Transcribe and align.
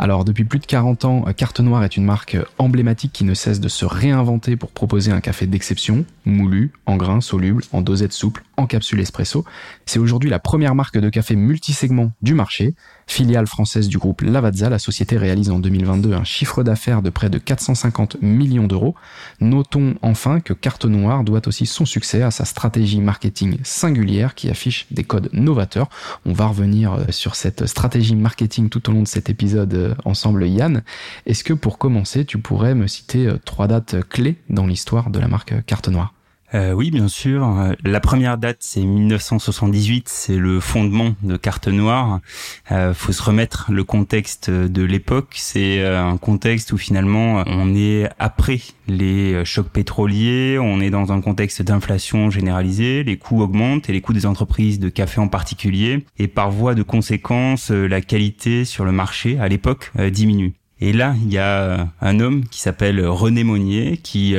Alors 0.00 0.24
depuis 0.24 0.44
plus 0.44 0.60
de 0.60 0.66
40 0.66 1.04
ans, 1.04 1.24
Carte 1.36 1.60
Noire 1.60 1.82
est 1.82 1.96
une 1.96 2.04
marque 2.04 2.36
emblématique 2.58 3.12
qui 3.12 3.24
ne 3.24 3.34
cesse 3.34 3.58
de 3.58 3.68
se 3.68 3.84
réinventer 3.84 4.56
pour 4.56 4.70
proposer 4.70 5.10
un 5.10 5.20
café 5.20 5.46
d'exception, 5.46 6.04
moulu, 6.24 6.70
en 6.86 6.96
grains, 6.96 7.20
soluble, 7.20 7.62
en 7.72 7.80
dosette 7.80 8.12
souple, 8.12 8.44
en 8.58 8.66
capsule 8.66 9.00
espresso. 9.00 9.44
C'est 9.86 9.98
aujourd'hui 9.98 10.28
la 10.28 10.38
première 10.38 10.74
marque 10.74 10.98
de 10.98 11.08
café 11.08 11.36
multisegment 11.36 12.12
du 12.20 12.34
marché 12.34 12.74
Filiale 13.08 13.46
française 13.46 13.88
du 13.88 13.96
groupe 13.96 14.20
Lavazza, 14.20 14.68
la 14.68 14.78
société 14.78 15.16
réalise 15.16 15.48
en 15.48 15.58
2022 15.58 16.12
un 16.12 16.24
chiffre 16.24 16.62
d'affaires 16.62 17.00
de 17.00 17.08
près 17.08 17.30
de 17.30 17.38
450 17.38 18.18
millions 18.20 18.66
d'euros. 18.66 18.94
Notons 19.40 19.94
enfin 20.02 20.40
que 20.40 20.52
Carte 20.52 20.84
Noire 20.84 21.24
doit 21.24 21.48
aussi 21.48 21.64
son 21.64 21.86
succès 21.86 22.20
à 22.20 22.30
sa 22.30 22.44
stratégie 22.44 23.00
marketing 23.00 23.56
singulière 23.62 24.34
qui 24.34 24.50
affiche 24.50 24.86
des 24.90 25.04
codes 25.04 25.30
novateurs. 25.32 25.88
On 26.26 26.34
va 26.34 26.46
revenir 26.46 26.92
euh, 26.92 27.04
sur 27.08 27.34
cette 27.34 27.66
stratégie 27.66 28.14
marketing 28.14 28.68
tout 28.68 28.90
au 28.90 28.92
long 28.92 29.02
de 29.02 29.08
cet 29.08 29.30
épisode 29.30 29.72
euh, 29.72 29.94
ensemble 30.04 30.46
Yann. 30.46 30.82
Est-ce 31.24 31.44
que 31.44 31.54
pour 31.54 31.78
commencer, 31.78 32.26
tu 32.26 32.38
pourrais 32.38 32.74
me 32.74 32.86
citer 32.86 33.26
euh, 33.26 33.38
trois 33.42 33.68
dates 33.68 34.06
clés 34.10 34.36
dans 34.50 34.66
l'histoire 34.66 35.08
de 35.08 35.18
la 35.18 35.28
marque 35.28 35.54
Carte 35.64 35.88
Noire? 35.88 36.12
Euh, 36.54 36.72
oui, 36.72 36.90
bien 36.90 37.08
sûr. 37.08 37.74
La 37.84 38.00
première 38.00 38.38
date, 38.38 38.58
c'est 38.60 38.80
1978, 38.80 40.08
c'est 40.08 40.36
le 40.36 40.60
fondement 40.60 41.14
de 41.22 41.36
Carte 41.36 41.68
Noire. 41.68 42.20
Euh, 42.72 42.94
faut 42.94 43.12
se 43.12 43.22
remettre 43.22 43.66
le 43.70 43.84
contexte 43.84 44.50
de 44.50 44.82
l'époque. 44.82 45.34
C'est 45.34 45.80
euh, 45.80 46.02
un 46.02 46.16
contexte 46.16 46.72
où 46.72 46.78
finalement 46.78 47.44
on 47.46 47.74
est 47.74 48.08
après 48.18 48.60
les 48.86 49.44
chocs 49.44 49.68
pétroliers, 49.68 50.58
on 50.58 50.80
est 50.80 50.90
dans 50.90 51.12
un 51.12 51.20
contexte 51.20 51.60
d'inflation 51.60 52.30
généralisée, 52.30 53.04
les 53.04 53.18
coûts 53.18 53.42
augmentent 53.42 53.90
et 53.90 53.92
les 53.92 54.00
coûts 54.00 54.14
des 54.14 54.24
entreprises 54.24 54.78
de 54.78 54.88
café 54.88 55.20
en 55.20 55.28
particulier, 55.28 56.06
et 56.18 56.28
par 56.28 56.50
voie 56.50 56.74
de 56.74 56.82
conséquence, 56.82 57.70
la 57.70 58.00
qualité 58.00 58.64
sur 58.64 58.86
le 58.86 58.92
marché 58.92 59.38
à 59.38 59.48
l'époque 59.48 59.92
diminue. 60.10 60.54
Et 60.80 60.92
là, 60.92 61.14
il 61.22 61.32
y 61.32 61.38
a 61.38 61.88
un 62.00 62.20
homme 62.20 62.44
qui 62.44 62.60
s'appelle 62.60 63.04
René 63.04 63.44
Monnier 63.44 63.98
qui 63.98 64.36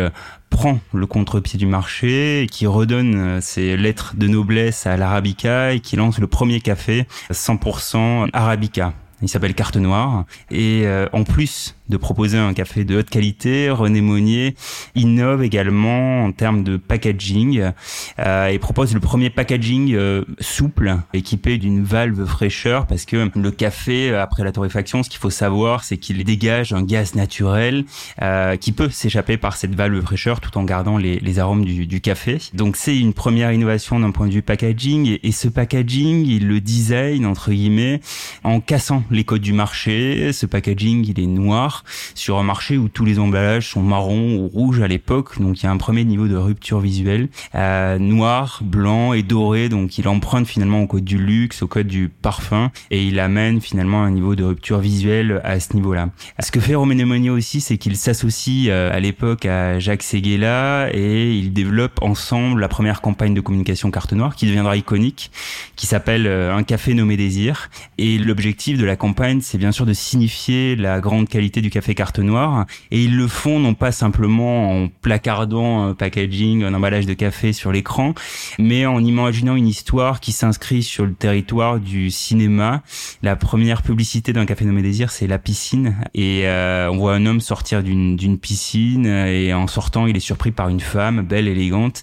prend 0.50 0.80
le 0.94 1.05
contre-pied 1.05 1.58
du 1.58 1.66
marché, 1.66 2.47
qui 2.52 2.67
redonne 2.67 3.16
euh, 3.16 3.42
ses 3.42 3.78
lettres 3.78 4.14
de 4.17 4.28
noblesse 4.28 4.86
à 4.88 4.97
l'Arabica 4.97 5.73
et 5.73 5.80
qui 5.80 5.95
lance 5.95 6.19
le 6.19 6.28
premier 6.28 6.59
café 6.59 7.08
100% 7.31 8.30
Arabica. 8.33 8.94
Il 9.22 9.30
s'appelle 9.30 9.53
Carte 9.53 9.77
Noire. 9.77 10.25
Et 10.50 10.83
euh, 10.86 11.08
en 11.14 11.23
plus 11.23 11.75
de 11.90 11.98
proposer 11.98 12.38
un 12.38 12.54
café 12.54 12.86
de 12.86 12.98
haute 12.98 13.09
qualité, 13.09 13.70
René 13.70 14.02
Monnier 14.02 14.56
innove 14.95 15.44
également 15.44 16.23
en 16.23 16.32
termes 16.32 16.64
de 16.64 16.78
packaging 16.78 17.72
euh, 18.20 18.48
et 18.48 18.59
propose 18.59 18.94
le 18.94 19.00
premier 19.00 19.30
packaging 19.30 19.94
euh, 19.95 20.23
souple 20.40 20.98
équipé 21.14 21.58
d'une 21.58 21.84
valve 21.84 22.26
fraîcheur 22.26 22.86
parce 22.86 23.06
que 23.06 23.30
le 23.36 23.52
café 23.52 24.14
après 24.14 24.44
la 24.44 24.52
torréfaction, 24.52 25.04
ce 25.04 25.10
qu'il 25.10 25.20
faut 25.20 25.30
savoir, 25.30 25.84
c'est 25.84 25.98
qu'il 25.98 26.23
dégage 26.23 26.73
un 26.73 26.83
gaz 26.83 27.16
naturel 27.16 27.86
euh, 28.21 28.56
qui 28.56 28.71
peut 28.71 28.89
s'échapper 28.89 29.38
par 29.38 29.58
cette 29.58 29.73
valve 29.73 30.02
fraîcheur 30.02 30.42
tout 30.42 30.58
en 30.58 30.64
gardant 30.64 30.98
les, 30.98 31.20
les 31.20 31.39
arômes 31.39 31.66
du, 31.66 31.88
du, 31.88 32.02
café. 32.02 32.38
Donc 32.54 32.76
c'est 32.76 32.98
une 32.98 33.14
première 33.14 33.52
innovation 33.52 34.00
d'un 34.00 34.11
point 34.11 34.27
de 34.27 34.33
vue 34.33 34.42
packaging 34.42 35.08
et, 35.08 35.27
et 35.27 35.32
ce 35.32 35.48
packaging, 35.48 36.26
il 36.26 36.48
le 36.48 36.61
design 36.61 37.26
entre 37.26 37.52
guillemets 37.52 38.00
en 38.44 38.60
cassant 38.60 39.04
les 39.10 39.23
codes 39.23 39.42
du 39.42 39.54
marché. 39.54 40.32
Ce 40.33 40.45
packaging, 40.45 41.06
il 41.08 41.20
est 41.20 41.27
noir 41.27 41.79
sur 42.16 42.38
un 42.38 42.44
marché 42.44 42.78
où 42.78 42.90
tous 42.90 43.06
les 43.06 43.20
emballages 43.20 43.70
sont 43.70 43.82
marrons 43.82 44.38
ou 44.38 44.48
rouges 44.48 44.82
à 44.82 44.88
l'époque. 44.88 45.40
Donc 45.42 45.62
il 45.62 45.66
y 45.66 45.67
a 45.67 45.72
un 45.72 45.78
premier 45.78 46.04
niveau 46.04 46.28
de 46.28 46.36
rupture 46.36 46.80
visuelle. 46.80 47.30
Euh, 47.56 47.98
noir, 48.00 48.60
blanc 48.64 49.14
et 49.14 49.23
doré. 49.23 49.70
Donc 49.70 49.98
il 49.98 50.08
emprunte 50.08 50.48
finalement 50.48 50.82
au 50.82 50.88
code 50.88 51.04
du 51.04 51.18
luxe, 51.18 51.62
au 51.62 51.68
code 51.68 51.88
du 51.88 52.10
parfum 52.10 52.72
et 52.92 53.04
il 53.04 53.20
amène 53.20 53.62
finalement 53.62 54.04
un 54.04 54.12
niveau 54.12 54.36
de 54.36 54.44
rupture 54.44 54.80
visuelle 54.80 55.42
à 55.44 55.60
ce 55.60 55.73
niveau-là. 55.73 56.10
Ce 56.39 56.52
que 56.52 56.60
fait 56.60 56.76
Romain 56.76 57.06
Monnier 57.06 57.30
aussi, 57.30 57.62
c'est 57.62 57.78
qu'il 57.78 57.95
s'associe 57.95 58.68
euh, 58.70 58.95
à 58.95 59.00
l'époque 59.00 59.45
à 59.45 59.80
Jacques 59.80 60.04
Seguela 60.04 60.89
et 60.94 61.34
ils 61.34 61.54
développent 61.54 62.02
ensemble 62.02 62.62
la 62.62 62.68
première 62.68 63.02
campagne 63.02 63.34
de 63.34 63.42
communication 63.42 63.92
carte 63.92 64.14
noire 64.14 64.36
qui 64.36 64.45
deviendra 64.45 64.78
iconique, 64.78 65.32
qui 65.76 65.88
s'appelle 65.88 66.28
euh, 66.28 66.56
Un 66.56 66.64
café 66.64 66.94
nommé 66.94 67.18
Désir. 67.18 67.70
Et 67.98 68.18
l'objectif 68.18 68.78
de 68.78 68.86
la 68.86 68.95
campagne, 68.95 69.42
c'est 69.42 69.58
bien 69.58 69.72
sûr 69.72 69.86
de 69.86 69.94
signifier 69.94 70.76
la 70.76 71.00
grande 71.00 71.28
qualité 71.28 71.62
du 71.62 71.69
café 71.70 71.96
carte 71.96 72.20
noire 72.20 72.66
et 72.92 73.04
ils 73.04 73.16
le 73.16 73.28
font 73.28 73.60
non 73.60 73.74
pas 73.74 73.92
simplement 73.92 74.72
en 74.72 74.88
placardant 75.02 75.84
un 75.84 75.94
packaging, 75.94 76.64
un 76.64 76.74
emballage 76.74 77.06
de 77.06 77.14
café 77.14 77.54
sur 77.54 77.72
l'écran, 77.72 78.14
mais 78.58 78.86
en 78.86 79.04
imaginant 79.04 79.56
une 79.56 79.68
histoire 79.68 80.20
qui 80.20 80.32
s'inscrit 80.32 80.84
sur 80.84 81.06
le 81.06 81.14
territoire 81.14 81.80
du 81.80 82.12
cinéma. 82.12 82.82
La 83.24 83.36
première 83.36 83.82
publicité 83.82 84.34
d'un 84.34 84.46
café 84.46 84.66
nommé 84.66 84.82
Désir, 84.82 85.12
c'est 85.12 85.28
la 85.28 85.40
piscine 85.40 85.98
et 86.14 86.48
euh, 86.48 86.90
on 86.92 86.98
voit 86.98 87.16
un 87.16 87.26
homme 87.26 87.42
sortir 87.42 87.84
d'une 87.84 88.38
piscine 88.38 89.06
et 89.06 89.54
en 89.54 89.68
sortant, 89.68 90.08
il 90.08 90.16
est 90.16 90.22
surpris 90.22 90.52
par 90.52 90.70
une 90.70 90.80
femme 90.80 91.22
belle, 91.22 91.48
élégante. 91.48 92.02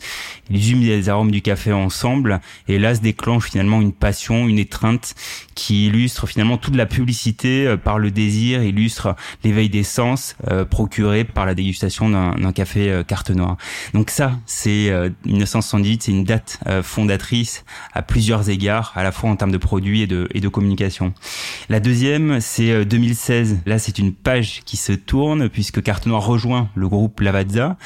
Ils 0.50 0.72
hument 0.72 0.82
les 0.82 1.08
arômes 1.08 1.30
du 1.30 1.42
café 1.42 1.72
ensemble 1.72 2.40
et 2.68 2.78
là 2.78 2.94
se 2.94 3.00
déclenche 3.00 3.50
finalement 3.50 3.80
une 3.80 3.92
passion, 3.92 4.46
une 4.48 4.58
étreinte 4.58 5.14
qui 5.54 5.86
illustre 5.86 6.26
finalement 6.26 6.58
toute 6.58 6.76
la 6.76 6.86
publicité 6.86 7.66
euh, 7.66 7.76
par 7.76 7.98
le 7.98 8.10
désir, 8.10 8.62
illustre 8.62 9.16
l'éveil 9.56 9.70
des 9.70 9.84
sens 9.84 10.36
euh, 10.50 10.66
procuré 10.66 11.24
par 11.24 11.46
la 11.46 11.54
dégustation 11.54 12.10
d'un 12.10 12.52
café 12.52 12.90
euh, 12.90 13.02
carte 13.02 13.30
noire. 13.30 13.56
Donc 13.94 14.10
ça, 14.10 14.32
c'est 14.44 14.92
1978, 15.24 16.02
c'est 16.02 16.12
une 16.12 16.24
date 16.24 16.60
fondatrice 16.82 17.64
à 17.94 18.02
plusieurs 18.02 18.50
égards, 18.50 18.92
à 18.94 19.02
la 19.02 19.12
fois 19.12 19.30
en 19.30 19.36
termes 19.36 19.50
de 19.50 19.58
produits 19.58 20.02
et 20.02 20.06
de, 20.06 20.48
communication. 20.48 21.12
La 21.68 21.80
deuxième, 21.80 22.40
c'est 22.40 22.84
2016. 22.84 23.58
Là, 23.66 23.78
c'est 23.78 23.98
une 23.98 24.12
page 24.12 24.62
qui 24.64 24.76
se 24.76 24.92
tourne 24.92 25.48
puisque 25.48 25.82
Carte 25.82 26.06
Noire 26.06 26.24
rejoint 26.24 26.68
le 26.74 26.88
groupe 26.88 27.20
Lavazza. 27.20 27.76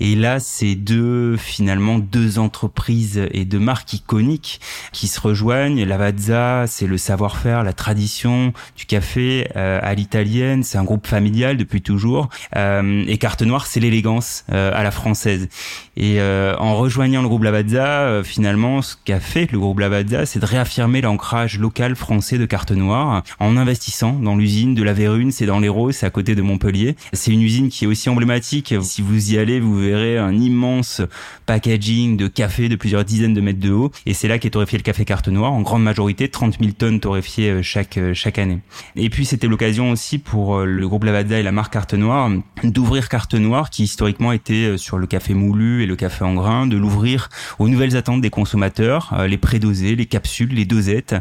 Et 0.00 0.16
là, 0.16 0.40
c'est 0.40 0.74
deux, 0.74 1.36
finalement, 1.36 1.98
deux 1.98 2.38
entreprises 2.38 3.28
et 3.32 3.44
deux 3.44 3.58
marques 3.58 3.92
iconiques 3.92 4.60
qui 4.92 5.08
se 5.08 5.20
rejoignent. 5.20 5.84
Lavazza, 5.84 6.66
c'est 6.66 6.86
le 6.86 6.96
savoir-faire, 6.98 7.62
la 7.62 7.72
tradition 7.72 8.52
du 8.76 8.86
café 8.86 9.48
euh, 9.56 9.78
à 9.82 9.94
l'italienne. 9.94 10.62
C'est 10.62 10.78
un 10.78 10.84
groupe 10.84 10.99
familial 11.06 11.56
depuis 11.56 11.82
toujours. 11.82 12.28
Euh, 12.56 13.04
et 13.06 13.18
Carte 13.18 13.42
Noire, 13.42 13.66
c'est 13.66 13.80
l'élégance 13.80 14.44
euh, 14.52 14.72
à 14.74 14.82
la 14.82 14.90
française. 14.90 15.48
Et 15.96 16.20
euh, 16.20 16.54
en 16.58 16.76
rejoignant 16.76 17.22
le 17.22 17.28
groupe 17.28 17.42
Lavazza, 17.42 17.86
euh, 17.86 18.22
finalement, 18.22 18.82
ce 18.82 18.94
qu'a 19.04 19.20
fait 19.20 19.50
le 19.52 19.58
groupe 19.58 19.80
Lavazza, 19.80 20.26
c'est 20.26 20.40
de 20.40 20.46
réaffirmer 20.46 21.00
l'ancrage 21.00 21.58
local 21.58 21.96
français 21.96 22.38
de 22.38 22.46
Carte 22.46 22.72
Noire 22.72 23.22
en 23.38 23.56
investissant 23.56 24.12
dans 24.12 24.36
l'usine 24.36 24.74
de 24.74 24.82
la 24.82 24.92
Vérune, 24.92 25.30
c'est 25.30 25.46
dans 25.46 25.58
l'Hérault, 25.58 25.92
c'est 25.92 26.06
à 26.06 26.10
côté 26.10 26.34
de 26.34 26.42
Montpellier. 26.42 26.96
C'est 27.12 27.32
une 27.32 27.42
usine 27.42 27.68
qui 27.68 27.84
est 27.84 27.86
aussi 27.86 28.08
emblématique. 28.08 28.74
Si 28.82 29.02
vous 29.02 29.32
y 29.32 29.38
allez, 29.38 29.60
vous 29.60 29.78
verrez 29.78 30.18
un 30.18 30.34
immense 30.34 31.02
packaging 31.46 32.16
de 32.16 32.28
café 32.28 32.68
de 32.68 32.76
plusieurs 32.76 33.04
dizaines 33.04 33.34
de 33.34 33.40
mètres 33.40 33.60
de 33.60 33.70
haut. 33.70 33.90
Et 34.06 34.14
c'est 34.14 34.28
là 34.28 34.38
qu'est 34.38 34.50
torréfié 34.50 34.78
le 34.78 34.82
café 34.82 35.04
Carte 35.04 35.28
Noire, 35.28 35.52
en 35.52 35.62
grande 35.62 35.82
majorité 35.82 36.28
30 36.28 36.58
000 36.60 36.72
tonnes 36.72 37.00
torréfié 37.00 37.50
euh, 37.50 37.62
chaque 37.62 37.98
euh, 37.98 38.14
chaque 38.14 38.38
année. 38.38 38.60
Et 38.96 39.10
puis 39.10 39.24
c'était 39.24 39.48
l'occasion 39.48 39.90
aussi 39.90 40.18
pour 40.18 40.56
euh, 40.56 40.64
le 40.64 40.88
groupe 40.90 41.04
Lavazza 41.04 41.38
et 41.38 41.42
la 41.42 41.52
marque 41.52 41.72
Carte 41.72 41.94
Noire 41.94 42.30
d'ouvrir 42.64 43.08
Carte 43.08 43.34
Noire 43.34 43.70
qui 43.70 43.84
historiquement 43.84 44.32
était 44.32 44.76
sur 44.76 44.98
le 44.98 45.06
café 45.06 45.32
moulu 45.32 45.82
et 45.82 45.86
le 45.86 45.96
café 45.96 46.24
en 46.24 46.34
grains, 46.34 46.66
de 46.66 46.76
l'ouvrir 46.76 47.28
aux 47.58 47.68
nouvelles 47.68 47.96
attentes 47.96 48.20
des 48.20 48.28
consommateurs, 48.28 49.14
les 49.26 49.38
prédosés, 49.38 49.96
les 49.96 50.06
capsules, 50.06 50.52
les 50.52 50.64
dosettes, 50.64 51.14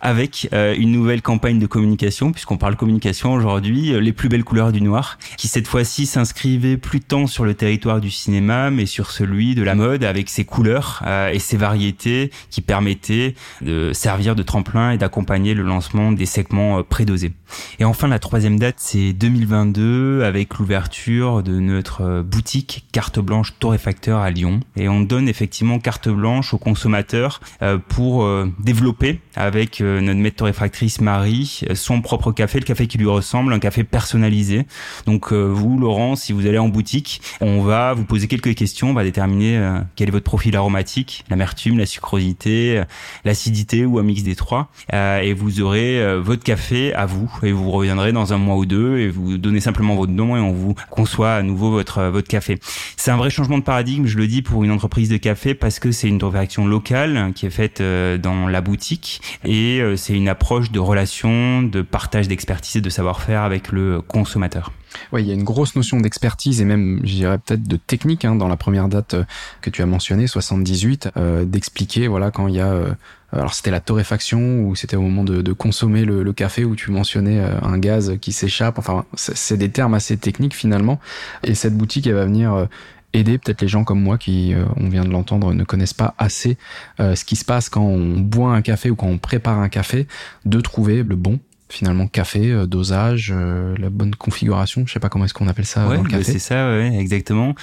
avec 0.00 0.48
une 0.52 0.92
nouvelle 0.92 1.20
campagne 1.20 1.58
de 1.58 1.66
communication 1.66 2.32
puisqu'on 2.32 2.56
parle 2.56 2.76
communication 2.76 3.32
aujourd'hui, 3.32 3.92
les 4.00 4.12
plus 4.12 4.28
belles 4.28 4.44
couleurs 4.44 4.72
du 4.72 4.80
noir, 4.80 5.18
qui 5.36 5.48
cette 5.48 5.66
fois-ci 5.66 6.06
s'inscrivait 6.06 6.76
plus 6.76 7.00
tant 7.00 7.26
sur 7.26 7.44
le 7.44 7.54
territoire 7.54 8.00
du 8.00 8.10
cinéma 8.10 8.70
mais 8.70 8.86
sur 8.86 9.10
celui 9.10 9.54
de 9.54 9.62
la 9.62 9.74
mode 9.74 10.04
avec 10.04 10.28
ses 10.30 10.44
couleurs 10.44 11.02
et 11.32 11.38
ses 11.38 11.56
variétés 11.56 12.30
qui 12.50 12.60
permettaient 12.60 13.34
de 13.60 13.92
servir 13.92 14.36
de 14.36 14.42
tremplin 14.42 14.92
et 14.92 14.98
d'accompagner 14.98 15.54
le 15.54 15.62
lancement 15.62 16.12
des 16.12 16.26
segments 16.26 16.78
euh, 16.78 16.82
prédosés. 16.82 17.32
Et 17.78 17.84
enfin, 17.84 18.08
la 18.08 18.18
troisième 18.18 18.58
date, 18.58 18.76
c'est 18.78 19.07
c'est 19.08 19.14
2022 19.14 20.22
avec 20.22 20.58
l'ouverture 20.58 21.42
de 21.42 21.60
notre 21.60 22.20
boutique 22.20 22.84
carte 22.92 23.20
blanche 23.20 23.54
torréfacteur 23.58 24.18
à 24.18 24.30
Lyon. 24.30 24.60
Et 24.76 24.88
on 24.88 25.00
donne 25.00 25.28
effectivement 25.28 25.78
carte 25.78 26.08
blanche 26.08 26.52
aux 26.52 26.58
consommateurs 26.58 27.40
euh, 27.62 27.78
pour 27.78 28.24
euh, 28.24 28.52
développer 28.58 29.20
avec 29.34 29.80
euh, 29.80 30.00
notre 30.00 30.18
maître 30.18 30.36
torréfactrice 30.36 31.00
Marie 31.00 31.62
son 31.74 32.02
propre 32.02 32.32
café, 32.32 32.58
le 32.58 32.64
café 32.64 32.86
qui 32.86 32.98
lui 32.98 33.06
ressemble, 33.06 33.52
un 33.52 33.58
café 33.58 33.84
personnalisé. 33.84 34.66
Donc 35.06 35.32
vous, 35.32 35.78
Laurent, 35.78 36.16
si 36.16 36.32
vous 36.32 36.46
allez 36.46 36.58
en 36.58 36.68
boutique, 36.68 37.22
on 37.40 37.62
va 37.62 37.94
vous 37.94 38.04
poser 38.04 38.26
quelques 38.26 38.54
questions, 38.54 38.90
on 38.90 38.94
va 38.94 39.04
déterminer 39.04 39.80
quel 39.96 40.08
est 40.08 40.12
votre 40.12 40.24
profil 40.24 40.56
aromatique, 40.56 41.24
l'amertume, 41.30 41.78
la 41.78 41.86
sucrosité, 41.86 42.82
l'acidité 43.24 43.86
ou 43.86 43.98
un 43.98 44.02
mix 44.02 44.22
des 44.22 44.34
trois. 44.34 44.70
et 44.92 45.32
vous 45.34 45.60
aurez 45.60 46.18
votre 46.18 46.42
café 46.42 46.92
à 46.94 47.06
vous 47.06 47.30
et 47.42 47.52
vous 47.52 47.70
reviendrez 47.70 48.12
dans 48.12 48.32
un 48.32 48.38
mois 48.38 48.56
ou 48.56 48.66
deux 48.66 48.97
et 48.98 49.08
vous 49.08 49.38
donnez 49.38 49.60
simplement 49.60 49.94
votre 49.94 50.12
nom 50.12 50.36
et 50.36 50.40
on 50.40 50.52
vous 50.52 50.74
conçoit 50.90 51.34
à 51.34 51.42
nouveau 51.42 51.70
votre 51.70 52.04
votre 52.04 52.28
café. 52.28 52.58
C'est 52.96 53.10
un 53.10 53.16
vrai 53.16 53.30
changement 53.30 53.58
de 53.58 53.62
paradigme, 53.62 54.06
je 54.06 54.16
le 54.18 54.26
dis 54.26 54.42
pour 54.42 54.64
une 54.64 54.70
entreprise 54.70 55.08
de 55.08 55.16
café 55.16 55.54
parce 55.54 55.78
que 55.78 55.92
c'est 55.92 56.08
une 56.08 56.22
réaction 56.22 56.66
locale 56.66 57.32
qui 57.34 57.46
est 57.46 57.50
faite 57.50 57.80
euh, 57.80 58.18
dans 58.18 58.48
la 58.48 58.60
boutique 58.60 59.20
et 59.44 59.80
euh, 59.80 59.96
c'est 59.96 60.14
une 60.14 60.28
approche 60.28 60.70
de 60.70 60.78
relation, 60.78 61.62
de 61.62 61.82
partage 61.82 62.28
d'expertise 62.28 62.76
et 62.76 62.80
de 62.80 62.90
savoir-faire 62.90 63.42
avec 63.42 63.72
le 63.72 64.00
consommateur. 64.00 64.72
Oui, 65.12 65.22
il 65.22 65.28
y 65.28 65.30
a 65.30 65.34
une 65.34 65.44
grosse 65.44 65.76
notion 65.76 66.00
d'expertise 66.00 66.60
et 66.60 66.64
même, 66.64 67.00
je 67.04 67.14
dirais 67.14 67.38
peut-être 67.38 67.66
de 67.66 67.76
technique 67.76 68.24
hein, 68.24 68.34
dans 68.34 68.48
la 68.48 68.56
première 68.56 68.88
date 68.88 69.14
euh, 69.14 69.24
que 69.60 69.70
tu 69.70 69.82
as 69.82 69.86
mentionnée, 69.86 70.26
78, 70.26 71.10
euh, 71.16 71.44
d'expliquer 71.44 72.08
voilà 72.08 72.30
quand 72.30 72.48
il 72.48 72.54
y 72.54 72.60
a 72.60 72.72
euh, 72.72 72.90
alors 73.32 73.52
c'était 73.52 73.70
la 73.70 73.80
torréfaction 73.80 74.62
ou 74.62 74.74
c'était 74.74 74.96
au 74.96 75.02
moment 75.02 75.24
de, 75.24 75.42
de 75.42 75.52
consommer 75.52 76.04
le, 76.04 76.22
le, 76.22 76.32
café 76.32 76.64
où 76.64 76.74
tu 76.74 76.90
mentionnais 76.90 77.38
un 77.38 77.76
gaz 77.76 78.16
qui 78.22 78.32
s'échappe. 78.32 78.78
Enfin, 78.78 79.04
c'est 79.16 79.58
des 79.58 79.68
termes 79.68 79.92
assez 79.92 80.16
techniques 80.16 80.54
finalement. 80.54 80.98
Et 81.44 81.54
cette 81.54 81.76
boutique, 81.76 82.06
elle 82.06 82.14
va 82.14 82.24
venir 82.24 82.66
aider 83.12 83.36
peut-être 83.36 83.60
les 83.60 83.68
gens 83.68 83.84
comme 83.84 84.00
moi 84.00 84.16
qui, 84.16 84.54
on 84.76 84.88
vient 84.88 85.04
de 85.04 85.10
l'entendre, 85.10 85.52
ne 85.52 85.64
connaissent 85.64 85.92
pas 85.92 86.14
assez 86.16 86.56
ce 86.98 87.22
qui 87.26 87.36
se 87.36 87.44
passe 87.44 87.68
quand 87.68 87.82
on 87.82 88.18
boit 88.18 88.54
un 88.54 88.62
café 88.62 88.88
ou 88.88 88.96
quand 88.96 89.08
on 89.08 89.18
prépare 89.18 89.58
un 89.58 89.68
café, 89.68 90.06
de 90.46 90.62
trouver 90.62 91.02
le 91.02 91.14
bon 91.14 91.38
finalement 91.68 92.06
café, 92.06 92.50
euh, 92.50 92.66
dosage, 92.66 93.32
euh, 93.34 93.74
la 93.78 93.90
bonne 93.90 94.14
configuration. 94.14 94.84
Je 94.86 94.92
sais 94.92 95.00
pas 95.00 95.08
comment 95.08 95.24
est-ce 95.24 95.34
qu'on 95.34 95.48
appelle 95.48 95.66
ça 95.66 95.86
ouais, 95.86 95.96
dans 95.96 96.02
le 96.02 96.08
bah, 96.08 96.18
café. 96.18 96.32
C'est 96.32 96.38
ça, 96.38 96.68
ouais, 96.68 96.96
exactement. 96.98 97.54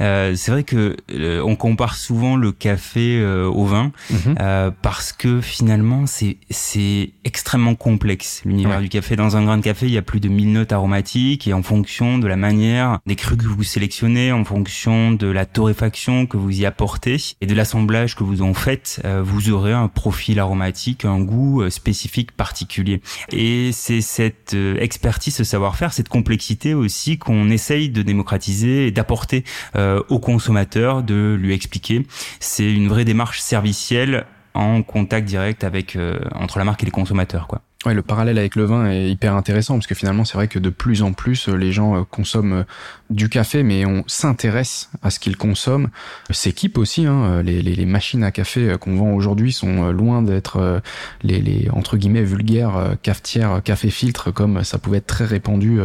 Euh, 0.00 0.34
c'est 0.36 0.50
vrai 0.50 0.64
que 0.64 0.96
euh, 1.10 1.42
on 1.44 1.56
compare 1.56 1.94
souvent 1.94 2.36
le 2.36 2.52
café 2.52 3.24
au 3.24 3.64
vin 3.64 3.92
mhm. 4.10 4.72
parce 4.82 5.12
que 5.12 5.40
finalement 5.40 6.06
c'est 6.06 6.38
c'est 6.50 7.10
extrêmement 7.24 7.74
complexe 7.74 8.42
l'univers 8.44 8.80
du 8.80 8.88
café. 8.88 9.16
Dans 9.16 9.36
un 9.36 9.44
grain 9.44 9.58
de 9.58 9.62
café, 9.62 9.86
il 9.86 9.92
y 9.92 9.98
a 9.98 10.02
plus 10.02 10.20
de 10.20 10.28
1000 10.28 10.52
notes 10.52 10.72
aromatiques 10.72 11.46
et 11.48 11.52
en 11.52 11.62
fonction 11.62 12.18
de 12.18 12.26
la 12.26 12.36
manière 12.36 12.98
des 13.06 13.16
crus 13.16 13.38
que 13.38 13.46
vous 13.46 13.62
sélectionnez, 13.62 14.32
en 14.32 14.44
fonction 14.44 15.12
de 15.12 15.26
la 15.26 15.46
torréfaction 15.46 16.26
que 16.26 16.36
vous 16.36 16.60
y 16.60 16.66
apportez 16.66 17.16
et 17.40 17.46
de 17.46 17.54
l'assemblage 17.54 18.14
que 18.14 18.24
vous 18.24 18.42
en 18.42 18.54
faites, 18.54 19.02
vous 19.22 19.50
aurez 19.50 19.72
un 19.72 19.88
profil 19.88 20.38
aromatique, 20.38 21.04
un 21.04 21.20
goût 21.20 21.68
spécifique 21.70 22.32
particulier. 22.32 23.00
Et 23.32 23.48
et 23.48 23.72
c'est 23.72 24.02
cette 24.02 24.52
euh, 24.54 24.76
expertise, 24.78 25.34
ce 25.34 25.42
savoir-faire, 25.42 25.92
cette 25.92 26.08
complexité 26.10 26.74
aussi 26.74 27.16
qu'on 27.16 27.48
essaye 27.48 27.88
de 27.88 28.02
démocratiser 28.02 28.86
et 28.86 28.90
d'apporter 28.90 29.42
euh, 29.74 29.87
au 30.08 30.18
consommateur, 30.18 31.02
de 31.02 31.36
lui 31.40 31.54
expliquer. 31.54 32.06
C'est 32.40 32.72
une 32.72 32.88
vraie 32.88 33.04
démarche 33.04 33.40
servicielle 33.40 34.26
en 34.54 34.82
contact 34.82 35.26
direct 35.26 35.62
avec 35.64 35.94
euh, 35.96 36.18
entre 36.34 36.58
la 36.58 36.64
marque 36.64 36.82
et 36.82 36.86
les 36.86 36.90
consommateurs, 36.90 37.46
quoi. 37.46 37.60
Ouais, 37.86 37.94
le 37.94 38.02
parallèle 38.02 38.38
avec 38.38 38.56
le 38.56 38.64
vin 38.64 38.90
est 38.90 39.08
hyper 39.08 39.36
intéressant 39.36 39.74
parce 39.74 39.86
que 39.86 39.94
finalement 39.94 40.24
c'est 40.24 40.34
vrai 40.34 40.48
que 40.48 40.58
de 40.58 40.68
plus 40.68 41.02
en 41.02 41.12
plus 41.12 41.46
les 41.46 41.70
gens 41.70 42.04
consomment 42.10 42.64
du 43.10 43.28
café, 43.28 43.62
mais 43.62 43.86
on 43.86 44.04
s'intéresse 44.06 44.90
à 45.02 45.10
ce 45.10 45.18
qu'ils 45.18 45.36
consomment, 45.36 45.88
s'équipe 46.30 46.78
aussi. 46.78 47.06
Hein. 47.06 47.42
Les, 47.42 47.62
les, 47.62 47.74
les, 47.74 47.86
machines 47.86 48.22
à 48.22 48.30
café 48.30 48.76
qu'on 48.80 48.96
vend 48.96 49.12
aujourd'hui 49.12 49.52
sont 49.52 49.90
loin 49.90 50.22
d'être 50.22 50.82
les, 51.22 51.40
les, 51.40 51.68
entre 51.70 51.96
guillemets 51.96 52.22
vulgaires 52.22 52.96
cafetières, 53.02 53.62
café 53.64 53.90
filtre 53.90 54.30
comme 54.30 54.62
ça 54.64 54.78
pouvait 54.78 54.98
être 54.98 55.06
très 55.06 55.24
répandu 55.24 55.78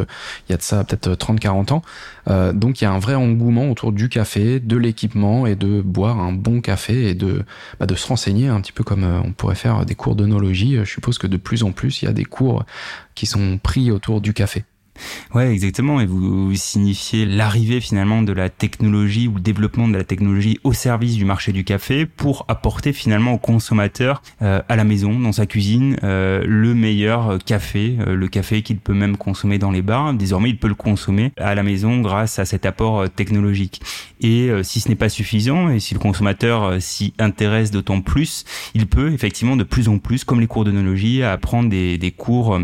il 0.47 0.51
y 0.51 0.53
a 0.53 0.57
de 0.57 0.61
ça 0.61 0.83
peut-être 0.83 1.13
30-40 1.13 1.73
ans. 1.73 1.81
Euh, 2.29 2.53
donc 2.53 2.81
il 2.81 2.85
y 2.85 2.87
a 2.87 2.91
un 2.91 2.99
vrai 2.99 3.15
engouement 3.15 3.69
autour 3.69 3.91
du 3.91 4.09
café, 4.09 4.59
de 4.59 4.77
l'équipement 4.77 5.45
et 5.45 5.55
de 5.55 5.81
boire 5.81 6.19
un 6.19 6.31
bon 6.31 6.61
café 6.61 7.09
et 7.09 7.15
de, 7.15 7.43
bah, 7.79 7.85
de 7.85 7.95
se 7.95 8.07
renseigner 8.07 8.47
un 8.47 8.61
petit 8.61 8.71
peu 8.71 8.83
comme 8.83 9.03
on 9.03 9.31
pourrait 9.31 9.55
faire 9.55 9.85
des 9.85 9.95
cours 9.95 10.15
d'onologie. 10.15 10.77
Je 10.77 10.89
suppose 10.89 11.17
que 11.17 11.27
de 11.27 11.37
plus 11.37 11.63
en 11.63 11.71
plus 11.71 12.01
il 12.01 12.05
y 12.05 12.07
a 12.07 12.13
des 12.13 12.25
cours 12.25 12.65
qui 13.15 13.25
sont 13.25 13.59
pris 13.61 13.91
autour 13.91 14.21
du 14.21 14.33
café. 14.33 14.63
Ouais, 15.33 15.51
exactement. 15.51 15.99
Et 15.99 16.05
vous 16.05 16.53
signifiez 16.53 17.25
l'arrivée 17.25 17.81
finalement 17.81 18.21
de 18.21 18.33
la 18.33 18.49
technologie 18.49 19.27
ou 19.27 19.35
le 19.35 19.41
développement 19.41 19.87
de 19.87 19.97
la 19.97 20.03
technologie 20.03 20.59
au 20.63 20.73
service 20.73 21.15
du 21.15 21.25
marché 21.25 21.51
du 21.51 21.63
café 21.63 22.05
pour 22.05 22.45
apporter 22.49 22.93
finalement 22.93 23.33
au 23.33 23.37
consommateur 23.39 24.21
euh, 24.43 24.61
à 24.69 24.75
la 24.75 24.83
maison, 24.83 25.19
dans 25.19 25.31
sa 25.31 25.47
cuisine, 25.47 25.97
euh, 26.03 26.43
le 26.45 26.75
meilleur 26.75 27.39
café, 27.43 27.97
euh, 28.01 28.15
le 28.15 28.27
café 28.27 28.61
qu'il 28.61 28.77
peut 28.77 28.93
même 28.93 29.17
consommer 29.17 29.57
dans 29.57 29.71
les 29.71 29.81
bars. 29.81 30.13
Désormais, 30.13 30.49
il 30.49 30.59
peut 30.59 30.67
le 30.67 30.75
consommer 30.75 31.31
à 31.37 31.55
la 31.55 31.63
maison 31.63 31.99
grâce 32.01 32.37
à 32.37 32.45
cet 32.45 32.67
apport 32.67 33.09
technologique. 33.09 33.81
Et 34.21 34.51
si 34.61 34.79
ce 34.79 34.87
n'est 34.87 34.95
pas 34.95 35.09
suffisant, 35.09 35.69
et 35.69 35.79
si 35.79 35.93
le 35.93 35.99
consommateur 35.99 36.81
s'y 36.81 37.13
intéresse 37.19 37.71
d'autant 37.71 37.99
plus, 37.99 38.45
il 38.73 38.87
peut 38.87 39.11
effectivement 39.11 39.57
de 39.57 39.63
plus 39.63 39.89
en 39.89 39.97
plus, 39.97 40.23
comme 40.23 40.39
les 40.39 40.47
cours 40.47 40.63
d'onologie, 40.63 41.23
apprendre 41.23 41.69
des, 41.69 41.97
des 41.97 42.11
cours 42.11 42.55
euh, 42.55 42.63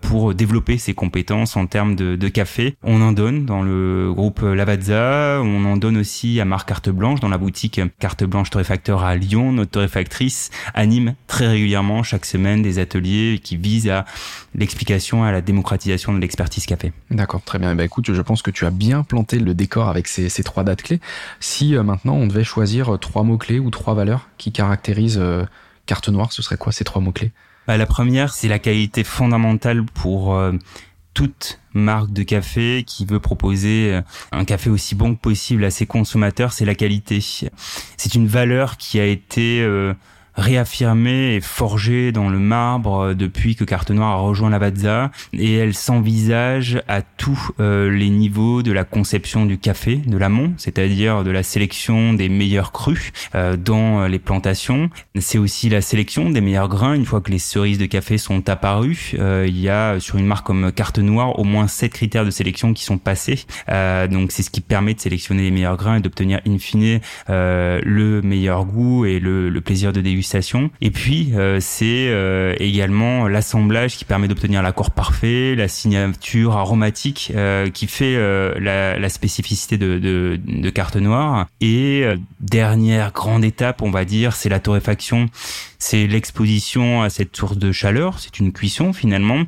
pour 0.00 0.34
développer 0.34 0.78
ses 0.78 0.94
compétences 0.94 1.56
en 1.56 1.66
termes 1.66 1.96
de, 1.96 2.16
de, 2.16 2.28
café. 2.28 2.76
On 2.82 3.00
en 3.00 3.12
donne 3.12 3.44
dans 3.46 3.62
le 3.62 4.12
groupe 4.12 4.40
Lavazza, 4.42 5.40
on 5.42 5.64
en 5.64 5.76
donne 5.76 5.96
aussi 5.96 6.40
à 6.40 6.44
Marc 6.44 6.68
Carte 6.68 6.90
Blanche 6.90 7.20
dans 7.20 7.28
la 7.28 7.38
boutique 7.38 7.80
Carte 7.98 8.24
Blanche 8.24 8.50
Torréfacteur 8.50 9.04
à 9.04 9.16
Lyon. 9.16 9.52
Notre 9.52 9.72
torréfactrice 9.72 10.50
anime 10.74 11.14
très 11.26 11.48
régulièrement 11.48 12.02
chaque 12.02 12.24
semaine 12.24 12.62
des 12.62 12.78
ateliers 12.78 13.40
qui 13.42 13.56
visent 13.56 13.88
à 13.88 14.04
l'explication, 14.54 15.24
à 15.24 15.32
la 15.32 15.40
démocratisation 15.40 16.12
de 16.12 16.18
l'expertise 16.18 16.66
café. 16.66 16.92
D'accord, 17.10 17.42
très 17.42 17.58
bien. 17.58 17.74
Bah, 17.74 17.84
écoute, 17.84 18.12
je 18.12 18.22
pense 18.22 18.42
que 18.42 18.50
tu 18.50 18.66
as 18.66 18.70
bien 18.70 19.02
planté 19.02 19.38
le 19.38 19.54
décor 19.54 19.88
avec 19.88 20.08
ces, 20.08 20.28
ces 20.28 20.42
trois 20.42 20.64
dates 20.64 20.82
clés. 20.82 21.00
Si 21.40 21.74
euh, 21.76 21.82
maintenant 21.82 22.14
on 22.14 22.26
devait 22.26 22.44
choisir 22.44 22.98
trois 22.98 23.22
mots 23.22 23.38
clés 23.38 23.58
ou 23.58 23.70
trois 23.70 23.94
valeurs 23.94 24.28
qui 24.38 24.52
caractérisent 24.52 25.18
euh, 25.18 25.44
Carte 25.86 26.08
Noire, 26.08 26.32
ce 26.32 26.42
serait 26.42 26.56
quoi 26.56 26.72
ces 26.72 26.84
trois 26.84 27.02
mots 27.02 27.12
clés 27.12 27.32
bah, 27.66 27.76
la 27.76 27.86
première, 27.86 28.34
c'est 28.34 28.48
la 28.48 28.58
qualité 28.58 29.04
fondamentale 29.04 29.84
pour 29.84 30.34
euh, 30.34 30.52
toute 31.14 31.60
marque 31.74 32.12
de 32.12 32.22
café 32.22 32.84
qui 32.86 33.04
veut 33.04 33.20
proposer 33.20 33.92
euh, 33.92 34.02
un 34.32 34.44
café 34.44 34.70
aussi 34.70 34.94
bon 34.94 35.14
que 35.14 35.20
possible 35.20 35.64
à 35.64 35.70
ses 35.70 35.86
consommateurs, 35.86 36.52
c'est 36.52 36.64
la 36.64 36.74
qualité. 36.74 37.20
C'est 37.96 38.14
une 38.14 38.26
valeur 38.26 38.76
qui 38.76 38.98
a 38.98 39.06
été 39.06 39.62
euh, 39.62 39.94
réaffirmée 40.36 41.34
et 41.34 41.40
forgée 41.40 42.12
dans 42.12 42.28
le 42.28 42.38
marbre 42.38 43.14
depuis 43.14 43.54
que 43.54 43.64
Carte 43.64 43.90
Noire 43.90 44.12
a 44.12 44.16
rejoint 44.16 44.50
la 44.50 44.58
Lavazza 44.58 45.10
et 45.32 45.54
elle 45.54 45.74
s'envisage 45.74 46.82
à 46.88 47.02
tous 47.02 47.52
euh, 47.60 47.90
les 47.90 48.08
niveaux 48.08 48.62
de 48.62 48.72
la 48.72 48.84
conception 48.84 49.44
du 49.46 49.58
café, 49.58 49.96
de 49.96 50.16
l'amont, 50.16 50.54
c'est-à-dire 50.56 51.24
de 51.24 51.30
la 51.30 51.42
sélection 51.42 52.14
des 52.14 52.28
meilleurs 52.28 52.72
crus 52.72 53.12
euh, 53.34 53.56
dans 53.56 54.06
les 54.06 54.18
plantations. 54.18 54.90
C'est 55.18 55.38
aussi 55.38 55.68
la 55.68 55.80
sélection 55.80 56.30
des 56.30 56.40
meilleurs 56.40 56.68
grains 56.68 56.94
une 56.94 57.04
fois 57.04 57.20
que 57.20 57.30
les 57.30 57.38
cerises 57.38 57.78
de 57.78 57.86
café 57.86 58.18
sont 58.18 58.48
apparues. 58.48 59.12
Euh, 59.18 59.44
il 59.46 59.60
y 59.60 59.68
a 59.68 60.00
sur 60.00 60.16
une 60.16 60.26
marque 60.26 60.46
comme 60.46 60.72
Carte 60.72 60.98
Noire 60.98 61.38
au 61.38 61.44
moins 61.44 61.68
sept 61.68 61.92
critères 61.92 62.24
de 62.24 62.30
sélection 62.30 62.72
qui 62.72 62.84
sont 62.84 62.98
passés. 62.98 63.44
donc 63.68 64.32
c'est 64.32 64.42
ce 64.42 64.50
qui 64.50 64.60
permet 64.60 64.94
de 64.94 65.00
sélectionner 65.00 65.42
les 65.42 65.50
meilleurs 65.50 65.76
grains 65.76 65.96
et 65.96 66.00
d'obtenir 66.00 66.40
in 66.46 66.58
fine 66.58 67.00
le 67.28 68.20
meilleur 68.22 68.64
goût 68.64 69.04
et 69.04 69.18
le, 69.20 69.50
le 69.50 69.60
plaisir 69.60 69.92
de 69.92 70.00
dégustation 70.00 70.21
et 70.80 70.90
puis 70.90 71.32
euh, 71.34 71.58
c'est 71.60 72.08
euh, 72.08 72.54
également 72.58 73.28
l'assemblage 73.28 73.96
qui 73.96 74.04
permet 74.04 74.28
d'obtenir 74.28 74.62
l'accord 74.62 74.90
parfait, 74.90 75.54
la 75.54 75.68
signature 75.68 76.56
aromatique 76.56 77.32
euh, 77.34 77.70
qui 77.70 77.86
fait 77.86 78.16
la, 78.60 78.98
la, 78.98 79.08
spécificité 79.08 79.76
de, 79.76 79.98
de, 79.98 80.38
de, 80.44 80.70
carte 80.70 80.96
noire. 80.96 81.46
Et 81.60 82.04
dernière 82.40 83.12
grande 83.12 83.44
étape, 83.44 83.82
on 83.82 83.90
va 83.90 84.04
dire, 84.04 84.34
c'est 84.34 84.48
la 84.48 84.60
torréfaction 84.60 85.28
c'est 85.82 86.06
l'exposition 86.06 87.02
à 87.02 87.10
cette 87.10 87.36
source 87.36 87.58
de 87.58 87.72
chaleur, 87.72 88.20
c'est 88.20 88.38
une 88.38 88.52
cuisson 88.52 88.92
finalement, 88.92 89.42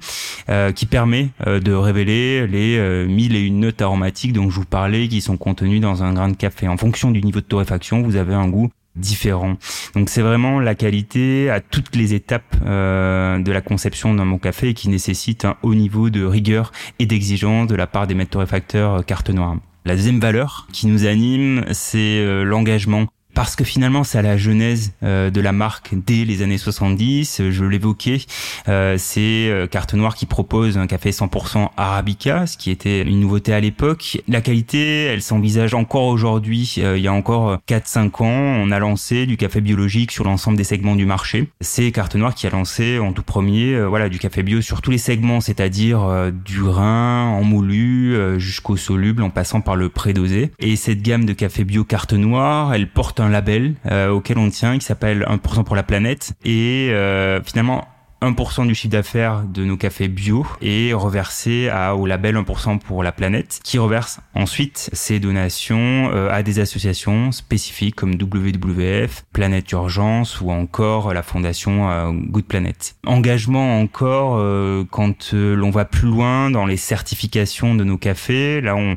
euh, 0.48 0.72
qui 0.72 0.84
permet 0.84 1.28
euh, 1.46 1.60
de 1.60 1.72
révéler 1.72 2.48
les 2.48 2.76
euh, 2.76 3.06
mille 3.06 3.36
et 3.36 3.40
une 3.40 3.60
notes 3.60 3.80
aromatiques 3.80 4.32
dont 4.32 4.50
je 4.50 4.56
vous 4.56 4.64
parlais, 4.64 5.06
qui 5.06 5.20
sont 5.20 5.36
contenues 5.36 5.78
dans 5.78 6.02
un 6.02 6.12
grain 6.12 6.28
de 6.28 6.36
café. 6.36 6.66
En 6.66 6.76
fonction 6.76 7.12
du 7.12 7.22
niveau 7.22 7.40
de 7.40 7.46
torréfaction, 7.46 8.02
vous 8.02 8.16
avez 8.16 8.34
un 8.34 8.48
goût 8.48 8.68
différent. 8.96 9.56
Donc 9.94 10.08
c'est 10.08 10.22
vraiment 10.22 10.60
la 10.60 10.74
qualité 10.74 11.50
à 11.50 11.60
toutes 11.60 11.96
les 11.96 12.14
étapes 12.14 12.56
euh, 12.64 13.38
de 13.38 13.52
la 13.52 13.60
conception 13.60 14.14
d'un 14.14 14.26
bon 14.26 14.38
café 14.38 14.74
qui 14.74 14.88
nécessite 14.88 15.44
un 15.44 15.56
haut 15.62 15.74
niveau 15.74 16.10
de 16.10 16.24
rigueur 16.24 16.72
et 16.98 17.06
d'exigence 17.06 17.66
de 17.66 17.74
la 17.74 17.86
part 17.86 18.06
des 18.06 18.14
maîtres 18.14 18.30
torréfacteurs 18.30 18.94
euh, 18.94 19.02
carte 19.02 19.30
noire. 19.30 19.56
La 19.86 19.96
deuxième 19.96 20.20
valeur 20.20 20.66
qui 20.72 20.86
nous 20.86 21.04
anime, 21.04 21.64
c'est 21.72 21.98
euh, 21.98 22.42
l'engagement 22.42 23.06
parce 23.34 23.56
que 23.56 23.64
finalement 23.64 24.04
c'est 24.04 24.18
à 24.18 24.22
la 24.22 24.36
genèse 24.36 24.92
euh, 25.02 25.30
de 25.30 25.40
la 25.40 25.52
marque 25.52 25.90
dès 25.94 26.24
les 26.24 26.42
années 26.42 26.58
70. 26.58 27.50
Je 27.50 27.64
l'évoquais, 27.64 28.20
euh, 28.68 28.96
c'est 28.98 29.48
euh, 29.48 29.66
Carte 29.66 29.94
Noire 29.94 30.14
qui 30.14 30.26
propose 30.26 30.78
un 30.78 30.86
café 30.86 31.10
100% 31.10 31.70
arabica, 31.76 32.46
ce 32.46 32.56
qui 32.56 32.70
était 32.70 33.02
une 33.02 33.20
nouveauté 33.20 33.52
à 33.52 33.60
l'époque. 33.60 34.22
La 34.28 34.40
qualité, 34.40 35.04
elle 35.04 35.22
s'envisage 35.22 35.74
encore 35.74 36.06
aujourd'hui. 36.06 36.74
il 36.76 37.00
y 37.00 37.08
a 37.08 37.12
encore 37.12 37.58
4-5 37.68 38.22
ans, 38.22 38.26
on 38.26 38.70
a 38.70 38.78
lancé 38.78 39.26
du 39.26 39.36
café 39.36 39.60
biologique 39.60 40.12
sur 40.12 40.24
l'ensemble 40.24 40.56
des 40.56 40.64
segments 40.64 40.96
du 40.96 41.06
marché. 41.06 41.48
C'est 41.60 41.90
Carte 41.92 42.14
Noire 42.14 42.34
qui 42.34 42.46
a 42.46 42.50
lancé 42.50 42.98
en 42.98 43.12
tout 43.12 43.22
premier, 43.22 43.82
voilà, 43.84 44.08
du 44.08 44.18
café 44.18 44.42
bio 44.42 44.60
sur 44.60 44.80
tous 44.80 44.90
les 44.90 44.98
segments, 44.98 45.40
c'est-à-dire 45.40 46.30
du 46.32 46.62
grain 46.62 47.26
en 47.28 47.42
moulu 47.42 48.38
jusqu'au 48.38 48.76
soluble, 48.76 49.22
en 49.22 49.30
passant 49.30 49.60
par 49.60 49.76
le 49.76 49.88
prédosé. 49.88 50.52
Et 50.58 50.76
cette 50.76 51.02
gamme 51.02 51.24
de 51.24 51.32
café 51.32 51.64
bio 51.64 51.84
Carte 51.84 52.12
Noire, 52.12 52.74
elle 52.74 52.88
porte 52.88 53.20
label 53.28 53.74
euh, 53.86 54.10
auquel 54.10 54.38
on 54.38 54.50
tient 54.50 54.78
qui 54.78 54.84
s'appelle 54.84 55.26
1% 55.28 55.64
pour 55.64 55.76
la 55.76 55.82
planète 55.82 56.32
et 56.44 56.88
euh, 56.90 57.42
finalement 57.42 57.88
1% 58.22 58.66
du 58.66 58.74
chiffre 58.74 58.92
d'affaires 58.92 59.42
de 59.42 59.64
nos 59.64 59.76
cafés 59.76 60.08
bio 60.08 60.46
est 60.62 60.94
reversé 60.94 61.70
au 61.94 62.06
label 62.06 62.36
1% 62.36 62.78
pour 62.78 63.02
la 63.02 63.12
planète, 63.12 63.60
qui 63.62 63.76
reverse 63.76 64.18
ensuite 64.34 64.88
ces 64.94 65.20
donations 65.20 66.10
euh, 66.10 66.30
à 66.30 66.42
des 66.42 66.58
associations 66.58 67.32
spécifiques 67.32 67.96
comme 67.96 68.14
WWF, 68.14 69.24
Planète 69.34 69.70
Urgence 69.72 70.40
ou 70.40 70.50
encore 70.50 71.12
la 71.12 71.22
fondation 71.22 72.14
Good 72.14 72.46
Planet. 72.46 72.96
Engagement 73.06 73.78
encore 73.78 74.42
quand 74.90 75.34
l'on 75.34 75.70
va 75.70 75.84
plus 75.84 76.08
loin 76.08 76.50
dans 76.50 76.64
les 76.64 76.78
certifications 76.78 77.74
de 77.74 77.84
nos 77.84 77.98
cafés. 77.98 78.62
Là, 78.62 78.74
on 78.74 78.94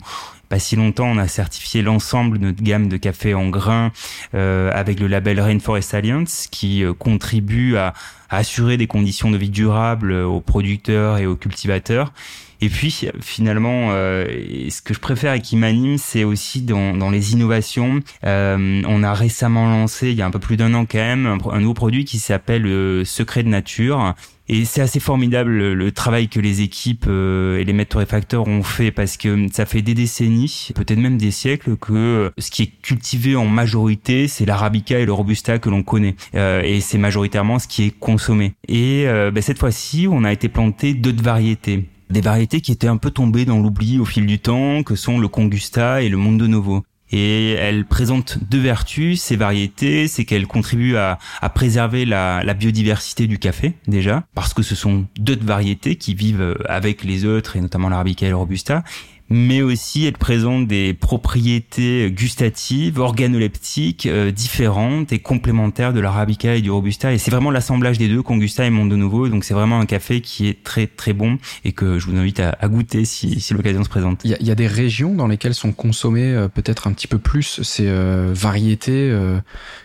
pas 0.50 0.60
si 0.60 0.76
longtemps, 0.76 1.08
on 1.08 1.18
a 1.18 1.28
certifié 1.28 1.82
l'ensemble 1.82 2.40
de 2.40 2.46
notre 2.46 2.64
gamme 2.64 2.88
de 2.88 2.98
café 2.98 3.34
en 3.34 3.50
grains 3.50 3.92
euh, 4.34 4.72
avec 4.74 5.00
le 5.00 5.08
label 5.08 5.40
Rainforest 5.42 5.94
Alliance 5.94 6.48
qui 6.50 6.84
euh, 6.84 6.94
contribue 6.94 7.78
à, 7.78 7.94
assurer 8.30 8.76
des 8.76 8.88
conditions 8.88 9.32
de 9.32 9.38
vie 9.38 9.50
durables 9.50 10.12
euh, 10.12 10.26
aux 10.26 10.42
producteurs 10.42 11.18
et 11.18 11.26
aux 11.26 11.36
cultivateurs. 11.36 12.14
Et 12.60 12.70
puis 12.70 13.06
finalement, 13.22 13.92
ce 13.92 14.82
que 14.82 14.96
je 14.96 15.00
préfère 15.00 15.34
et 15.34 15.42
qui 15.42 15.56
m'anime, 15.58 16.00
c'est 16.00 16.24
aussi 16.24 16.64
dans, 16.64 17.12
les 17.12 17.34
innovations. 17.34 18.00
on 18.24 19.04
a 19.04 19.14
récemment 19.14 19.70
lancé, 19.70 20.10
il 20.10 20.16
y 20.16 20.24
a 20.24 20.26
un 20.26 20.32
peu 20.32 20.40
plus 20.40 20.58
d'un 20.58 20.74
an 20.74 20.88
quand 20.88 20.98
même, 20.98 21.28
un, 21.28 21.38
un 21.52 21.60
nouveau 21.60 21.76
produit 21.76 22.04
qui 22.04 22.18
s'appelle 22.18 23.06
Secret 23.06 23.44
de 23.44 23.50
Nature 23.50 24.16
et 24.50 24.66
c'est 24.66 24.82
assez 24.82 25.00
formidable 25.00 25.74
le, 25.74 25.92
travail 25.92 26.28
que 26.30 26.40
les 26.40 26.62
équipes 26.62 27.06
euh, 27.08 27.60
et 27.60 27.64
les 27.64 27.74
maîtres 27.74 27.92
torréfacteurs 27.92 28.48
ont 28.48 28.64
fait 28.64 28.92
parce 28.92 29.18
que 29.18 29.48
ça 29.52 29.66
fait 29.66 29.82
des 29.82 29.94
décennies, 29.94 30.70
peut-être 30.76 31.00
même 31.00 31.18
des 31.18 31.32
siècles, 31.32 31.76
que 31.76 32.32
ce 32.38 32.52
qui 32.52 32.64
est 32.64 32.72
cultivé 32.82 33.36
en 33.36 33.46
majorité, 33.46 34.28
c'est 34.28 34.46
l'arabica 34.46 35.00
et 35.00 35.06
le 35.06 35.14
robusta 35.14 35.60
que 35.60 35.70
l'on 35.70 35.84
connaît. 35.84 36.16
Euh, 36.36 36.62
et 36.62 36.82
c'est 36.82 36.98
majoritairement 36.98 37.60
ce 37.60 37.68
qui 37.68 37.86
est 37.86 38.00
consommé. 38.00 38.54
Et 38.68 39.08
euh, 39.08 39.32
ben, 39.32 39.42
cette 39.42 39.60
fois-ci, 39.60 40.08
on 40.10 40.24
a 40.24 40.32
été 40.32 40.50
planté 40.50 40.94
d'autres 40.94 41.24
variétés 41.24 41.86
des 42.10 42.22
variétés 42.22 42.62
qui 42.62 42.72
étaient 42.72 42.88
un 42.88 42.96
peu 42.96 43.12
tombées 43.12 43.44
dans 43.44 43.60
l'oubli 43.60 44.00
au 44.00 44.06
fil 44.06 44.26
du 44.26 44.40
temps, 44.40 44.82
que 44.84 44.96
sont 44.96 45.20
le 45.20 45.28
Congusta 45.28 46.02
et 46.02 46.08
le 46.08 46.16
Mondo 46.16 46.48
Novo. 46.48 46.86
Et 47.12 47.52
elle 47.52 47.86
présente 47.86 48.38
deux 48.50 48.60
vertus, 48.60 49.22
ces 49.22 49.36
variétés, 49.36 50.08
c'est 50.08 50.26
qu'elles 50.26 50.48
contribuent 50.48 50.98
à, 50.98 51.18
préserver 51.56 52.06
la, 52.06 52.44
la, 52.44 52.54
biodiversité 52.54 53.28
du 53.28 53.40
café 53.40 53.76
déjà, 53.88 54.26
parce 54.36 54.54
que 54.54 54.62
ce 54.62 54.76
sont 54.76 55.06
deux 55.18 55.38
variétés 55.40 55.96
qui 55.96 56.14
vivent 56.14 56.58
avec 56.68 57.04
les 57.04 57.26
autres, 57.26 57.56
et 57.56 57.62
notamment 57.62 57.90
l'arabica 57.90 58.26
et 58.26 58.30
le 58.30 58.36
robusta, 58.36 58.84
mais 59.30 59.62
aussi 59.62 60.06
elle 60.06 60.14
présente 60.14 60.68
des 60.68 60.94
propriétés 60.94 62.12
gustatives, 62.12 63.00
organoleptiques 63.00 64.06
euh, 64.06 64.32
différentes 64.32 65.12
et 65.12 65.20
complémentaires 65.20 65.94
de 65.94 66.00
l'arabica 66.00 66.56
et 66.56 66.62
du 66.62 66.72
robusta. 66.72 67.14
Et 67.14 67.18
c'est 67.18 67.32
vraiment 67.32 67.52
l'assemblage 67.52 67.98
des 67.98 68.08
deux, 68.08 68.22
Congusta 68.22 68.66
et 68.66 68.70
Mondo 68.70 68.96
Novo. 68.96 69.28
Donc 69.28 69.44
c'est 69.44 69.54
vraiment 69.54 69.80
un 69.80 69.86
café 69.86 70.22
qui 70.22 70.48
est 70.48 70.64
très 70.64 70.88
très 70.88 71.14
bon 71.14 71.38
et 71.66 71.74
que 71.74 72.00
je 72.00 72.08
vous 72.08 72.18
invite 72.18 72.40
à, 72.40 72.56
goûter 72.68 73.06
si, 73.06 73.40
si 73.40 73.54
l'occasion 73.54 73.84
se 73.84 73.90
présente. 73.90 74.22
Il 74.24 74.38
y, 74.40 74.52
a, 74.52 74.56
des 74.56 74.68
régions 74.68 75.14
dans 75.14 75.28
lesquelles 75.28 75.54
sont 75.54 75.72
consommées 75.72 76.34
euh, 76.34 76.48
peut-être 76.48 76.88
un 76.88 76.94
petit 76.94 77.08
peu 77.08 77.18
plus 77.18 77.62
ces 77.64 77.88
euh, 77.88 78.32
variétés 78.34 79.14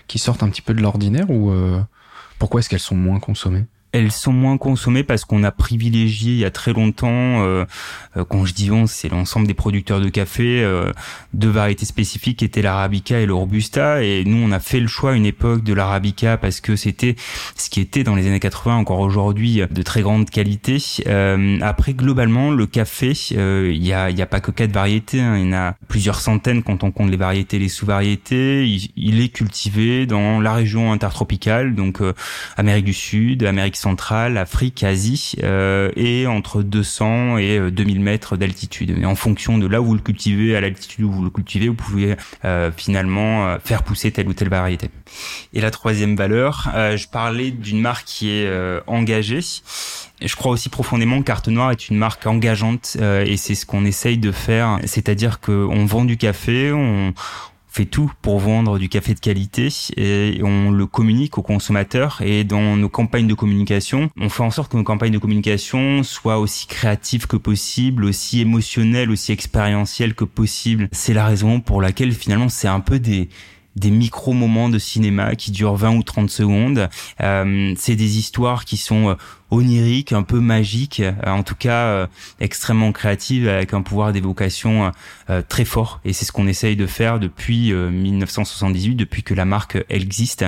qui 0.06 0.18
sortent 0.18 0.42
un 0.42 0.48
petit 0.48 0.62
peu 0.62 0.74
de 0.74 0.80
l'ordinaire 0.80 1.30
ou 1.30 1.52
pourquoi 2.38 2.60
est-ce 2.60 2.68
qu'elles 2.68 2.80
sont 2.80 2.96
moins 2.96 3.18
consommées? 3.18 3.64
Elles 3.92 4.10
sont 4.10 4.32
moins 4.32 4.56
consommées 4.56 5.04
parce 5.04 5.24
qu'on 5.24 5.44
a 5.44 5.50
privilégié 5.50 6.32
il 6.32 6.38
y 6.38 6.44
a 6.44 6.50
très 6.50 6.72
longtemps, 6.72 7.08
euh, 7.44 7.64
euh 8.16 8.24
quand 8.24 8.46
je 8.46 8.54
dis 8.54 8.70
on, 8.70 8.86
c'est 8.86 9.10
l'ensemble 9.10 9.46
des 9.46 9.54
producteurs 9.54 10.00
de 10.00 10.08
café, 10.08 10.62
euh, 10.62 10.90
deux 11.34 11.50
variétés 11.50 11.84
spécifiques 11.84 12.38
qui 12.38 12.44
étaient 12.46 12.62
l'arabica 12.62 13.20
et 13.20 13.26
le 13.26 13.34
robusta. 13.34 14.02
Et 14.02 14.24
nous, 14.24 14.38
on 14.38 14.50
a 14.50 14.60
fait 14.60 14.80
le 14.80 14.86
choix 14.86 15.12
à 15.12 15.14
une 15.14 15.26
époque 15.26 15.62
de 15.62 15.74
l'arabica 15.74 16.38
parce 16.38 16.60
que 16.60 16.74
c'était 16.74 17.16
ce 17.56 17.68
qui 17.68 17.80
était 17.80 18.02
dans 18.02 18.14
les 18.14 18.26
années 18.26 18.40
80 18.40 18.76
encore 18.76 19.00
aujourd'hui 19.00 19.62
de 19.70 19.82
très 19.82 20.00
grande 20.00 20.30
qualité. 20.30 20.78
Euh, 21.06 21.58
après, 21.60 21.92
globalement, 21.92 22.50
le 22.50 22.66
café, 22.66 23.12
euh, 23.32 23.70
il 23.74 23.86
y 23.86 23.92
a, 23.92 24.10
y 24.10 24.22
a 24.22 24.26
pas 24.26 24.40
que 24.40 24.50
quatre 24.50 24.72
variétés, 24.72 25.20
hein, 25.20 25.36
il 25.36 25.46
y 25.46 25.48
en 25.48 25.52
a 25.52 25.74
plusieurs 25.88 26.20
centaines 26.20 26.62
quand 26.62 26.82
on 26.82 26.90
compte 26.90 27.10
les 27.10 27.16
variétés, 27.16 27.58
les 27.58 27.68
sous-variétés. 27.68 28.66
Il, 28.66 28.90
il, 28.96 29.20
est 29.20 29.28
cultivé 29.28 30.06
dans 30.06 30.40
la 30.40 30.54
région 30.54 30.92
intertropicale, 30.92 31.74
donc 31.74 32.00
Amérique 32.56 32.86
du 32.86 32.94
Sud, 32.94 33.44
Amérique 33.44 33.76
centrale, 33.82 34.38
Afrique, 34.38 34.84
Asie, 34.84 35.34
euh, 35.42 35.90
et 35.96 36.26
entre 36.26 36.62
200 36.62 37.38
et 37.38 37.70
2000 37.70 37.98
euh, 37.98 38.00
mètres 38.00 38.36
d'altitude. 38.36 38.96
Et 38.98 39.04
en 39.04 39.16
fonction 39.16 39.58
de 39.58 39.66
là 39.66 39.82
où 39.82 39.86
vous 39.86 39.94
le 39.94 40.00
cultivez, 40.00 40.56
à 40.56 40.60
l'altitude 40.60 41.04
où 41.04 41.10
vous 41.10 41.24
le 41.24 41.30
cultivez, 41.30 41.68
vous 41.68 41.74
pouvez 41.74 42.16
euh, 42.44 42.70
finalement 42.76 43.58
faire 43.64 43.82
pousser 43.82 44.12
telle 44.12 44.28
ou 44.28 44.34
telle 44.34 44.48
variété. 44.48 44.88
Et 45.52 45.60
la 45.60 45.70
troisième 45.70 46.16
valeur, 46.16 46.70
je 46.74 47.06
parlais 47.08 47.50
d'une 47.50 47.80
marque 47.80 48.04
qui 48.06 48.30
est 48.30 48.48
engagée. 48.86 49.40
Je 50.20 50.36
crois 50.36 50.52
aussi 50.52 50.68
profondément 50.68 51.18
que 51.18 51.24
Carte 51.24 51.48
Noire 51.48 51.72
est 51.72 51.88
une 51.88 51.96
marque 51.96 52.26
engageante 52.26 52.96
et 53.00 53.36
c'est 53.36 53.54
ce 53.54 53.66
qu'on 53.66 53.84
essaye 53.84 54.18
de 54.18 54.32
faire, 54.32 54.78
c'est-à-dire 54.84 55.40
qu'on 55.40 55.84
vend 55.84 56.04
du 56.04 56.16
café, 56.16 56.72
on, 56.72 57.12
fait 57.72 57.86
tout 57.86 58.12
pour 58.20 58.38
vendre 58.38 58.78
du 58.78 58.90
café 58.90 59.14
de 59.14 59.20
qualité 59.20 59.68
et 59.96 60.40
on 60.44 60.70
le 60.70 60.86
communique 60.86 61.38
aux 61.38 61.42
consommateurs 61.42 62.20
et 62.20 62.44
dans 62.44 62.76
nos 62.76 62.90
campagnes 62.90 63.26
de 63.26 63.34
communication, 63.34 64.10
on 64.20 64.28
fait 64.28 64.42
en 64.42 64.50
sorte 64.50 64.72
que 64.72 64.76
nos 64.76 64.82
campagnes 64.84 65.12
de 65.12 65.18
communication 65.18 66.02
soient 66.02 66.38
aussi 66.38 66.66
créatives 66.66 67.26
que 67.26 67.36
possible, 67.36 68.04
aussi 68.04 68.40
émotionnelles, 68.40 69.10
aussi 69.10 69.32
expérientielles 69.32 70.14
que 70.14 70.24
possible. 70.24 70.88
C'est 70.92 71.14
la 71.14 71.24
raison 71.24 71.60
pour 71.60 71.80
laquelle 71.80 72.12
finalement 72.12 72.50
c'est 72.50 72.68
un 72.68 72.80
peu 72.80 72.98
des 72.98 73.30
des 73.76 73.90
micro-moments 73.90 74.68
de 74.68 74.78
cinéma 74.78 75.34
qui 75.34 75.50
durent 75.50 75.76
20 75.76 75.96
ou 75.96 76.02
30 76.02 76.30
secondes. 76.30 76.88
Euh, 77.20 77.74
c'est 77.76 77.96
des 77.96 78.18
histoires 78.18 78.64
qui 78.64 78.76
sont 78.76 79.10
euh, 79.10 79.14
oniriques, 79.50 80.12
un 80.12 80.22
peu 80.22 80.40
magiques, 80.40 81.00
euh, 81.00 81.12
en 81.26 81.42
tout 81.42 81.54
cas 81.54 82.08
extrêmement 82.40 82.92
créatives, 82.92 83.48
avec 83.48 83.74
un 83.74 83.82
pouvoir 83.82 84.12
d'évocation 84.12 84.92
très 85.48 85.64
fort. 85.64 86.00
Et 86.04 86.12
c'est 86.12 86.24
ce 86.24 86.32
qu'on 86.32 86.46
essaye 86.46 86.76
de 86.76 86.86
faire 86.86 87.18
depuis 87.20 87.72
1978, 87.72 88.94
depuis 88.94 89.22
que 89.22 89.34
la 89.34 89.44
marque 89.44 89.82
existe. 89.88 90.44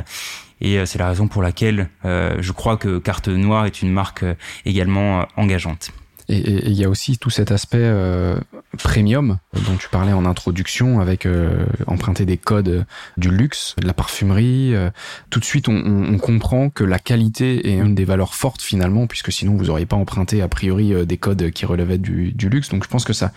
Et 0.60 0.84
c'est 0.86 0.98
la 0.98 1.08
raison 1.08 1.28
pour 1.28 1.42
laquelle 1.42 1.90
je 2.04 2.52
crois 2.52 2.76
que 2.76 2.98
Carte 2.98 3.28
Noire 3.28 3.66
est 3.66 3.82
une 3.82 3.92
marque 3.92 4.24
également 4.64 5.26
engageante. 5.36 5.90
Et 6.28 6.68
il 6.68 6.72
y 6.72 6.84
a 6.84 6.88
aussi 6.88 7.18
tout 7.18 7.30
cet 7.30 7.52
aspect 7.52 7.78
euh, 7.80 8.36
premium 8.78 9.38
dont 9.52 9.76
tu 9.76 9.88
parlais 9.88 10.12
en 10.12 10.24
introduction, 10.24 11.00
avec 11.00 11.26
euh, 11.26 11.66
emprunter 11.86 12.24
des 12.24 12.38
codes 12.38 12.86
du 13.16 13.30
luxe, 13.30 13.74
de 13.78 13.86
la 13.86 13.92
parfumerie. 13.92 14.74
Euh, 14.74 14.90
tout 15.30 15.38
de 15.38 15.44
suite, 15.44 15.68
on, 15.68 15.74
on, 15.74 16.18
comprend 16.18 16.70
que 16.70 16.84
la 16.84 16.98
qualité 16.98 17.68
est 17.68 17.76
une 17.76 17.94
des 17.94 18.06
valeurs 18.06 18.34
fortes 18.34 18.62
finalement, 18.62 19.06
puisque 19.06 19.32
sinon 19.32 19.56
vous 19.56 19.66
n'auriez 19.66 19.86
pas 19.86 19.96
emprunté 19.96 20.40
a 20.40 20.48
priori 20.48 20.94
des 21.06 21.16
codes 21.18 21.50
qui 21.50 21.66
relevaient 21.66 21.98
du, 21.98 22.32
du, 22.32 22.48
luxe. 22.48 22.70
Donc 22.70 22.84
je 22.84 22.88
pense 22.88 23.04
que 23.04 23.12
ça 23.12 23.32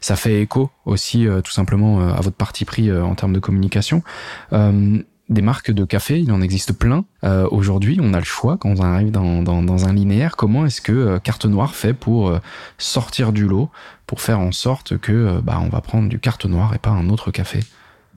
ça 0.00 0.16
fait 0.16 0.40
écho 0.40 0.68
aussi 0.84 1.28
tout 1.44 1.52
simplement 1.52 2.00
à 2.00 2.20
votre 2.20 2.36
parti 2.36 2.64
pris 2.64 2.90
en 2.90 3.14
termes 3.14 3.32
de 3.32 3.38
communication 3.38 4.02
des 5.28 5.42
marques 5.42 5.70
de 5.70 5.84
café, 5.84 6.20
il 6.20 6.32
en 6.32 6.40
existe 6.40 6.72
plein. 6.72 7.04
Euh, 7.24 7.48
aujourd'hui, 7.50 7.98
on 8.02 8.12
a 8.14 8.18
le 8.18 8.24
choix 8.24 8.56
quand 8.56 8.78
on 8.78 8.82
arrive 8.82 9.10
dans, 9.10 9.42
dans, 9.42 9.88
un 9.88 9.92
linéaire. 9.92 10.36
Comment 10.36 10.66
est-ce 10.66 10.80
que 10.80 10.92
euh, 10.92 11.18
Carte 11.18 11.46
Noire 11.46 11.74
fait 11.74 11.94
pour 11.94 12.28
euh, 12.28 12.40
sortir 12.78 13.32
du 13.32 13.46
lot, 13.46 13.70
pour 14.06 14.20
faire 14.20 14.40
en 14.40 14.52
sorte 14.52 14.98
que 14.98 15.40
bah, 15.40 15.60
on 15.62 15.68
va 15.68 15.80
prendre 15.80 16.08
du 16.08 16.18
Carte 16.18 16.44
Noire 16.46 16.74
et 16.74 16.78
pas 16.78 16.90
un 16.90 17.08
autre 17.08 17.30
café? 17.30 17.60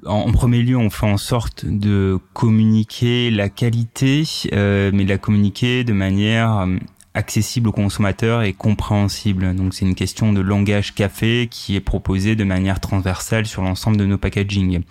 En 0.06 0.32
premier 0.32 0.62
lieu, 0.62 0.78
on 0.78 0.90
fait 0.90 1.08
en 1.08 1.18
sorte 1.18 1.66
de 1.66 2.20
communiquer 2.34 3.32
la 3.32 3.50
qualité, 3.50 4.24
mais 4.52 5.04
de 5.04 5.10
la 5.10 5.18
communiquer 5.18 5.84
de 5.84 5.94
manière 5.94 6.68
accessible 7.16 7.70
aux 7.70 7.72
consommateurs 7.72 8.44
et 8.44 8.54
compréhensible. 8.54 9.56
Donc 9.56 9.74
c'est 9.74 9.86
une 9.86 9.96
question 9.96 10.32
de 10.32 10.42
langage 10.42 10.94
café 10.94 11.48
qui 11.50 11.76
est 11.76 11.82
proposé 11.82 12.36
de 12.36 12.44
manière 12.44 12.80
transversale 12.80 13.48
sur 13.48 13.64
l'ensemble 13.64 13.98
de 13.98 14.06
nos 14.06 14.20
packaging. 14.20 14.84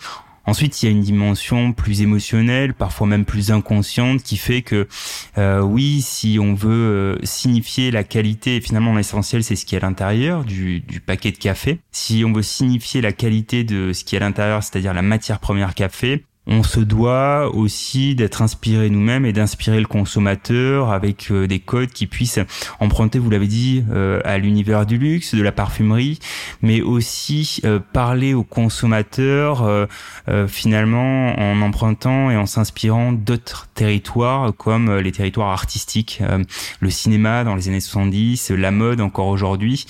Ensuite, 0.47 0.83
il 0.83 0.87
y 0.87 0.89
a 0.89 0.93
une 0.93 1.01
dimension 1.01 1.73
plus 1.73 2.03
émotionnelle, 2.03 2.75
parfois 2.75 3.07
même 3.07 3.25
plus 3.25 3.51
inconsciente, 3.51 4.23
qui 4.23 4.37
fait 4.37 4.63
que 4.63 4.87
euh, 5.39 5.61
oui, 5.61 6.03
si 6.03 6.39
on 6.41 6.55
veut 6.55 6.71
euh, 6.71 7.17
signifier 7.23 7.91
la 7.91 8.05
qualité, 8.05 8.61
finalement 8.61 8.95
l'essentiel 8.95 9.43
c'est 9.43 9.57
ce 9.57 9.65
qui 9.65 9.75
est 9.75 9.79
à 9.79 9.87
l'intérieur 9.87 10.45
du, 10.45 10.81
du, 10.81 11.01
paquet 11.01 11.33
de 11.33 11.39
café. 11.39 11.79
Si 11.93 12.25
on 12.27 12.33
veut 12.33 12.43
signifier 12.43 13.01
la 13.01 13.13
qualité 13.13 13.65
de 13.65 13.93
ce 13.93 14.05
qui 14.05 14.17
est 14.17 14.19
à 14.19 14.21
l'intérieur, 14.21 14.63
c'est-à-dire 14.63 14.93
la 14.93 15.03
matière 15.03 15.41
première 15.41 15.75
café, 15.75 16.25
on 16.47 16.63
se 16.63 16.81
doit 16.81 17.51
aussi 17.55 18.15
d'être 18.15 18.43
inspiré 18.43 18.91
nous-mêmes 18.91 19.25
et 19.25 19.33
d'inspirer 19.33 19.81
le 19.81 19.87
consommateur 19.87 20.93
avec 20.93 21.31
euh, 21.31 21.47
des 21.47 21.59
codes 21.59 21.91
qui 21.91 22.07
puissent 22.07 22.41
emprunter, 22.81 23.19
vous 23.19 23.31
l'avez 23.31 23.47
dit, 23.47 23.83
euh, 23.91 24.21
à 24.25 24.37
l'univers 24.37 24.85
du 24.85 24.99
luxe, 24.99 25.35
de 25.35 25.43
la 25.43 25.53
parfumerie, 25.53 26.19
mais 26.61 26.83
aussi 26.83 27.61
euh, 27.65 27.79
parler 27.93 28.35
aux 28.35 28.43
consommateurs 28.43 29.89
finalement 30.49 31.39
en 31.39 31.61
empruntant 31.61 32.31
et 32.31 32.37
en 32.37 32.47
s'inspirant 32.47 33.13
d'autres 33.13 33.69
territoires 33.75 34.53
comme 34.57 34.97
les 34.99 35.13
territoires 35.13 35.51
artistiques, 35.51 36.23
le 36.81 36.91
cinéma 36.91 37.45
dans 37.45 37.55
les 37.55 37.69
années 37.69 37.81
70, 37.81 38.51
la 38.51 38.71
mode 38.71 39.01
encore 39.01 39.29
aujourd'hui, 39.29 39.87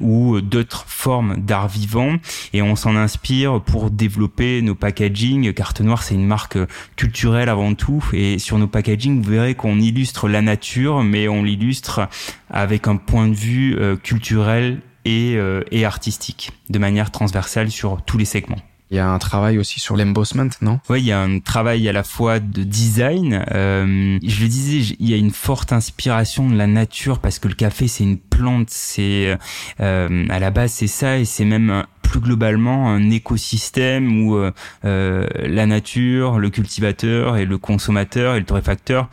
ou 0.00 0.40
d'autres 0.40 0.84
formes 0.86 1.36
d'art 1.36 1.68
vivant, 1.68 2.16
et 2.52 2.62
on 2.62 2.76
s'en 2.76 2.96
inspire 2.96 3.60
pour 3.60 3.90
développer 3.90 4.62
nos 4.62 4.74
packaging 4.74 5.43
Carte 5.52 5.80
Noire, 5.80 6.02
c'est 6.02 6.14
une 6.14 6.26
marque 6.26 6.58
culturelle 6.96 7.48
avant 7.48 7.74
tout. 7.74 8.04
Et 8.12 8.38
sur 8.38 8.58
nos 8.58 8.66
packaging, 8.66 9.22
vous 9.22 9.30
verrez 9.30 9.54
qu'on 9.54 9.78
illustre 9.78 10.28
la 10.28 10.42
nature, 10.42 11.02
mais 11.02 11.28
on 11.28 11.42
l'illustre 11.42 12.08
avec 12.50 12.88
un 12.88 12.96
point 12.96 13.28
de 13.28 13.34
vue 13.34 13.76
euh, 13.78 13.96
culturel 13.96 14.80
et, 15.04 15.34
euh, 15.36 15.62
et 15.70 15.84
artistique, 15.84 16.52
de 16.70 16.78
manière 16.78 17.10
transversale 17.10 17.70
sur 17.70 18.02
tous 18.02 18.18
les 18.18 18.24
segments. 18.24 18.60
Il 18.90 18.98
y 18.98 19.00
a 19.00 19.08
un 19.08 19.18
travail 19.18 19.58
aussi 19.58 19.80
sur 19.80 19.96
l'embossment, 19.96 20.50
non? 20.60 20.78
Oui, 20.88 21.00
il 21.00 21.06
y 21.06 21.12
a 21.12 21.20
un 21.20 21.40
travail 21.40 21.88
à 21.88 21.92
la 21.92 22.04
fois 22.04 22.38
de 22.38 22.62
design. 22.62 23.44
Euh, 23.52 24.18
je 24.22 24.42
le 24.42 24.48
disais, 24.48 24.94
il 25.00 25.08
y 25.08 25.14
a 25.14 25.16
une 25.16 25.30
forte 25.32 25.72
inspiration 25.72 26.48
de 26.48 26.54
la 26.54 26.66
nature 26.66 27.18
parce 27.18 27.38
que 27.38 27.48
le 27.48 27.54
café, 27.54 27.88
c'est 27.88 28.04
une 28.04 28.18
plante. 28.18 28.68
C'est 28.70 29.36
euh, 29.80 30.26
à 30.28 30.38
la 30.38 30.50
base, 30.50 30.72
c'est 30.72 30.86
ça, 30.86 31.18
et 31.18 31.24
c'est 31.24 31.46
même 31.46 31.84
plus 32.14 32.20
globalement 32.20 32.90
un 32.90 33.10
écosystème 33.10 34.22
où 34.22 34.36
euh, 34.36 34.52
euh, 34.84 35.26
la 35.34 35.66
nature, 35.66 36.38
le 36.38 36.48
cultivateur 36.48 37.36
et 37.36 37.44
le 37.44 37.58
consommateur 37.58 38.36
et 38.36 38.38
le 38.38 38.44
torréfacteur 38.44 39.08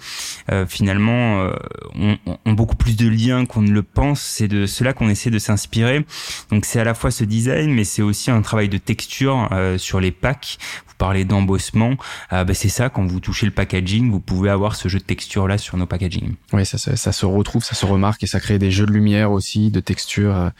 euh, 0.51 0.67
finalement 0.67 1.49
ont, 1.95 2.17
beaucoup 2.45 2.75
plus 2.75 2.95
de 2.95 3.09
liens 3.09 3.45
qu'on 3.47 3.63
ne 3.63 3.71
le 3.71 3.81
pense. 3.81 4.21
C'est 4.21 4.47
de 4.47 4.67
cela 4.67 4.93
qu'on 4.93 5.09
essaie 5.09 5.31
de 5.31 5.39
s'inspirer. 5.39 6.05
Donc 6.51 6.65
c'est 6.65 6.79
à 6.79 6.83
la 6.83 6.93
fois 6.93 7.09
ce 7.09 7.23
design, 7.23 7.73
mais 7.73 7.85
c'est 7.85 8.03
aussi 8.03 8.29
un 8.29 8.43
travail 8.43 8.69
de 8.69 8.77
texture 8.77 9.49
sur 9.77 9.99
les 9.99 10.11
packs 10.11 10.59
parler 11.01 11.25
d'embossement, 11.25 11.95
euh, 12.31 12.43
bah, 12.43 12.53
c'est 12.53 12.69
ça, 12.69 12.89
quand 12.89 13.03
vous 13.03 13.19
touchez 13.19 13.47
le 13.47 13.51
packaging, 13.51 14.11
vous 14.11 14.19
pouvez 14.19 14.51
avoir 14.51 14.75
ce 14.75 14.87
jeu 14.87 14.99
de 14.99 15.03
texture 15.03 15.47
là 15.47 15.57
sur 15.57 15.75
nos 15.75 15.87
packaging. 15.87 16.35
Oui, 16.53 16.63
ça, 16.63 16.77
ça, 16.77 17.11
se 17.11 17.25
retrouve, 17.25 17.63
ça 17.63 17.73
se 17.73 17.87
remarque 17.87 18.21
et 18.21 18.27
ça 18.27 18.39
crée 18.39 18.59
des 18.59 18.69
jeux 18.69 18.85
de 18.85 18.91
lumière 18.91 19.31
aussi, 19.31 19.71
de 19.71 19.79
texture 19.79 20.51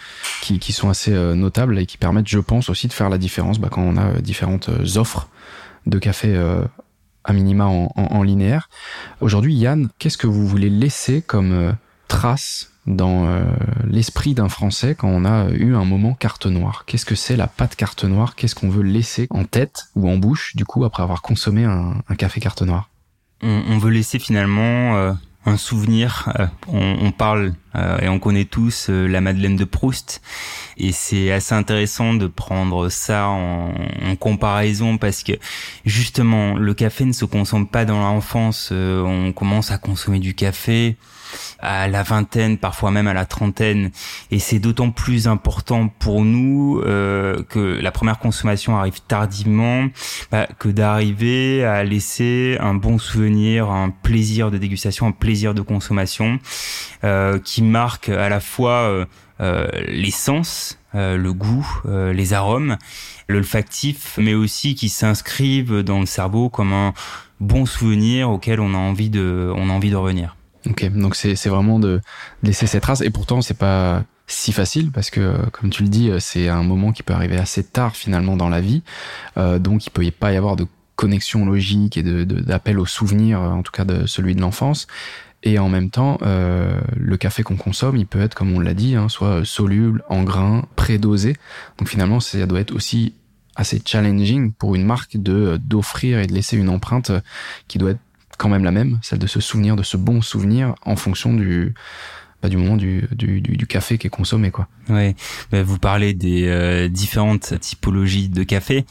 qui, 0.42 0.58
qui, 0.58 0.74
sont 0.74 0.90
assez 0.90 1.12
notables 1.12 1.78
et 1.78 1.86
qui 1.86 2.00
permettent, 2.00 2.28
je 2.32 2.40
pense, 2.40 2.70
aussi 2.70 2.88
de 2.88 2.94
faire 2.94 3.10
la 3.10 3.18
différence 3.18 3.60
bah, 3.60 3.68
quand 3.70 3.82
on 3.82 3.98
a 3.98 4.22
différentes 4.22 4.70
offres 4.96 5.28
de 5.86 6.00
café 6.00 6.36
à 7.24 7.34
minima 7.34 7.66
en, 7.66 8.24
linéaire. 8.24 8.70
Aujourd'hui, 9.20 9.54
Yann, 9.54 9.90
qu'est-ce 10.00 10.18
que 10.18 10.28
vous 10.28 10.48
voulez 10.48 10.70
laisser 10.70 11.22
comme 11.22 11.76
trace 12.08 12.72
dans 12.88 13.26
euh, 13.26 13.44
l'esprit 13.86 14.34
d'un 14.34 14.50
Français 14.50 14.96
quand 14.96 15.08
on 15.08 15.26
a 15.26 15.50
eu 15.52 15.76
un 15.76 15.86
moment 15.86 16.14
carte 16.14 16.46
noire? 16.46 16.84
Qu'est-ce 16.86 17.06
que 17.06 17.16
c'est 17.16 17.36
la 17.36 17.48
pâte 17.48 17.76
carte 17.76 18.04
noire? 18.04 18.36
Qu'est-ce 18.36 18.56
qu'on 18.56 18.70
veut 18.70 18.84
laisser 18.84 19.28
en 19.30 19.46
tête 19.46 19.86
ou 19.96 20.10
en 20.10 20.18
bouche, 20.18 20.56
du 20.56 20.66
coup, 20.66 20.84
après 20.84 21.04
avoir 21.04 21.22
consommé 21.22 21.66
un, 21.66 21.96
café 22.18 22.40
carte 22.40 22.62
noire? 22.62 22.90
On, 23.44 23.80
veut 23.80 23.90
laisser 23.90 24.20
finalement 24.20 24.96
euh, 24.98 25.14
un 25.46 25.58
souvenir. 25.58 26.32
Euh, 26.40 26.46
on, 26.68 27.12
parle 27.12 27.54
et 28.02 28.10
on 28.10 28.20
connaît 28.20 28.46
tous 28.46 28.90
la 28.90 29.22
Madeleine 29.22 29.56
de 29.56 29.64
Proust, 29.64 30.22
et 30.78 30.92
c'est 30.92 31.32
assez 31.32 31.56
intéressant 31.56 32.14
de 32.14 32.28
prendre 32.28 32.90
ça 32.90 33.28
en, 33.28 33.74
en, 34.06 34.16
comparaison 34.18 34.98
parce 34.98 35.24
que 35.24 35.34
justement, 35.86 36.56
le 36.56 36.74
café 36.74 37.06
ne 37.06 37.14
se 37.14 37.26
consomme 37.26 37.68
pas 37.68 37.86
dans 37.86 38.00
l'enfance. 38.02 38.72
on 38.72 39.32
commence 39.32 39.72
à 39.72 39.78
consommer 39.78 40.20
du 40.20 40.36
café 40.36 40.98
à 41.62 41.88
la 41.88 42.04
vingtaine, 42.04 42.58
parfois 42.58 42.92
même 42.92 43.08
à 43.08 43.14
la 43.14 43.26
trentaine. 43.26 43.92
Et 44.32 44.40
c'est 44.40 44.60
d'autant 44.60 44.92
plus 44.92 45.28
important 45.28 45.88
pour 45.88 46.24
nous 46.24 46.82
euh, 46.86 47.44
que 47.44 47.80
la 47.82 47.92
première 47.92 48.20
consommation 48.20 48.78
arrive 48.78 49.02
tardivement, 49.08 49.88
bah, 50.32 50.48
que 50.60 50.70
d'arriver 50.70 51.64
à 51.64 51.84
laisser 51.84 52.58
un 52.60 52.74
bon 52.74 52.98
souvenir, 52.98 53.70
un 53.70 53.90
plaisir 53.90 54.52
de 54.52 54.58
dégustation, 54.58 55.08
un 55.08 55.12
plaisir 55.12 55.54
de 55.54 55.62
consommation 55.62 56.40
euh, 57.04 57.40
qui 57.40 57.64
marque 57.64 58.10
à 58.10 58.30
la 58.30 58.40
fois 58.40 58.82
euh, 58.82 59.06
euh 59.40 59.68
les 59.88 60.12
sens, 60.12 60.80
euh, 60.94 61.18
le 61.18 61.34
goût, 61.34 61.68
les 61.86 62.34
arômes, 62.34 62.78
l'olfactif, 63.28 64.18
mais 64.18 64.34
aussi 64.34 64.76
qui 64.76 64.90
s'inscrivent 64.90 65.82
dans 65.82 66.00
le 66.00 66.06
cerveau 66.06 66.50
comme 66.50 66.74
un 66.74 66.94
bon 67.40 67.66
souvenir 67.66 68.30
auquel 68.30 68.60
on 68.60 68.74
a 68.74 68.78
envie 68.78 69.10
de, 69.10 69.52
on 69.56 69.70
a 69.70 69.74
envie 69.74 69.90
de 69.90 69.96
revenir. 69.96 70.36
Ok, 70.70 70.86
donc 70.92 71.16
c'est 71.16 71.48
vraiment 71.48 71.80
de 71.80 72.02
laisser 72.44 72.68
cette 72.68 72.84
trace 72.84 73.02
et 73.02 73.10
pourtant 73.10 73.42
c'est 73.42 73.58
pas 73.58 74.04
si 74.28 74.52
facile 74.52 74.92
parce 74.92 75.10
que 75.10 75.36
comme 75.50 75.72
tu 75.72 75.82
le 75.84 75.90
dis 75.90 76.12
c'est 76.20 76.50
un 76.50 76.64
moment 76.64 76.92
qui 76.92 77.02
peut 77.04 77.14
arriver 77.14 77.38
assez 77.38 77.64
tard 77.64 77.96
finalement 77.96 78.38
dans 78.38 78.50
la 78.50 78.62
vie. 78.62 78.84
Euh, 79.38 79.58
donc 79.58 79.88
il 79.88 79.90
peut 79.90 80.10
pas 80.12 80.32
y 80.32 80.38
avoir 80.38 80.56
de 80.56 80.68
connexion 80.96 81.46
logique 81.46 81.98
et 81.98 82.04
d'appel 82.04 82.78
au 82.80 82.86
souvenir 82.86 83.42
en 83.42 83.64
tout 83.64 83.72
cas 83.72 83.86
de 83.86 84.06
celui 84.06 84.36
de 84.36 84.42
l'enfance. 84.42 84.86
Et 85.42 85.58
en 85.58 85.68
même 85.68 85.90
temps 85.90 86.20
euh, 86.22 86.80
le 86.96 87.18
café 87.18 87.42
qu'on 87.42 87.58
consomme 87.58 87.98
il 87.98 88.06
peut 88.06 88.22
être 88.22 88.36
comme 88.36 88.54
on 88.54 88.60
l'a 88.60 88.76
dit 88.76 88.96
hein, 88.96 89.10
soit 89.10 89.44
soluble 89.44 90.04
en 90.10 90.22
grains 90.22 90.66
prédosé. 90.76 91.36
Donc 91.80 91.88
finalement 91.88 92.20
ça 92.20 92.46
doit 92.46 92.60
être 92.60 92.76
aussi 92.76 93.16
assez 93.56 93.82
challenging 93.84 94.54
pour 94.54 94.76
une 94.76 94.86
marque 94.86 95.18
d'offrir 95.18 96.20
et 96.20 96.28
de 96.28 96.34
laisser 96.34 96.56
une 96.56 96.70
empreinte 96.70 97.12
qui 97.68 97.80
doit 97.80 97.92
être 97.92 98.00
quand 98.42 98.50
même 98.50 98.64
la 98.64 98.72
même, 98.72 98.98
celle 99.04 99.20
de 99.20 99.28
se 99.28 99.40
souvenir 99.40 99.76
de 99.76 99.84
ce 99.84 99.98
bon 99.98 100.24
souvenir 100.24 100.74
en 100.84 100.96
fonction 100.96 101.32
du, 101.32 101.76
bah, 102.42 102.50
du 102.50 102.58
moment 102.58 102.78
du, 102.78 103.08
du, 103.12 103.42
du, 103.42 103.68
café 103.68 103.98
qui 103.98 104.08
est 104.08 104.12
consommé 104.12 104.52
quoi. 104.52 104.68
Ouais, 104.90 105.16
bah, 105.52 105.64
vous 105.64 105.78
parlez 105.78 106.14
des 106.14 106.48
euh, 106.48 106.88
différentes 106.88 107.60
typologies 107.60 108.30
de 108.30 108.44
café 108.44 108.86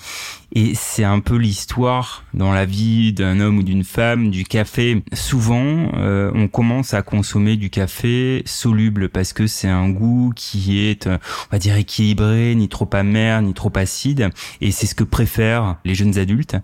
et 0.52 0.72
c'est 0.74 1.04
un 1.04 1.20
peu 1.20 1.36
l'histoire 1.36 2.24
dans 2.34 2.52
la 2.52 2.64
vie 2.64 3.12
d'un 3.12 3.38
homme 3.38 3.58
ou 3.58 3.62
d'une 3.62 3.84
femme 3.84 4.30
du 4.30 4.44
café. 4.44 5.02
Souvent, 5.12 5.92
euh, 5.94 6.32
on 6.34 6.48
commence 6.48 6.92
à 6.92 7.02
consommer 7.02 7.56
du 7.56 7.70
café 7.70 8.42
soluble 8.46 9.10
parce 9.10 9.32
que 9.32 9.46
c'est 9.46 9.68
un 9.68 9.88
goût 9.88 10.32
qui 10.34 10.80
est, 10.80 11.06
euh, 11.06 11.18
on 11.50 11.52
va 11.52 11.58
dire, 11.58 11.76
équilibré, 11.76 12.54
ni 12.56 12.68
trop 12.68 12.88
amer, 12.92 13.42
ni 13.42 13.54
trop 13.54 13.70
acide. 13.76 14.30
Et 14.60 14.72
c'est 14.72 14.86
ce 14.86 14.96
que 14.96 15.04
préfèrent 15.04 15.76
les 15.84 15.94
jeunes 15.94 16.18
adultes. 16.18 16.56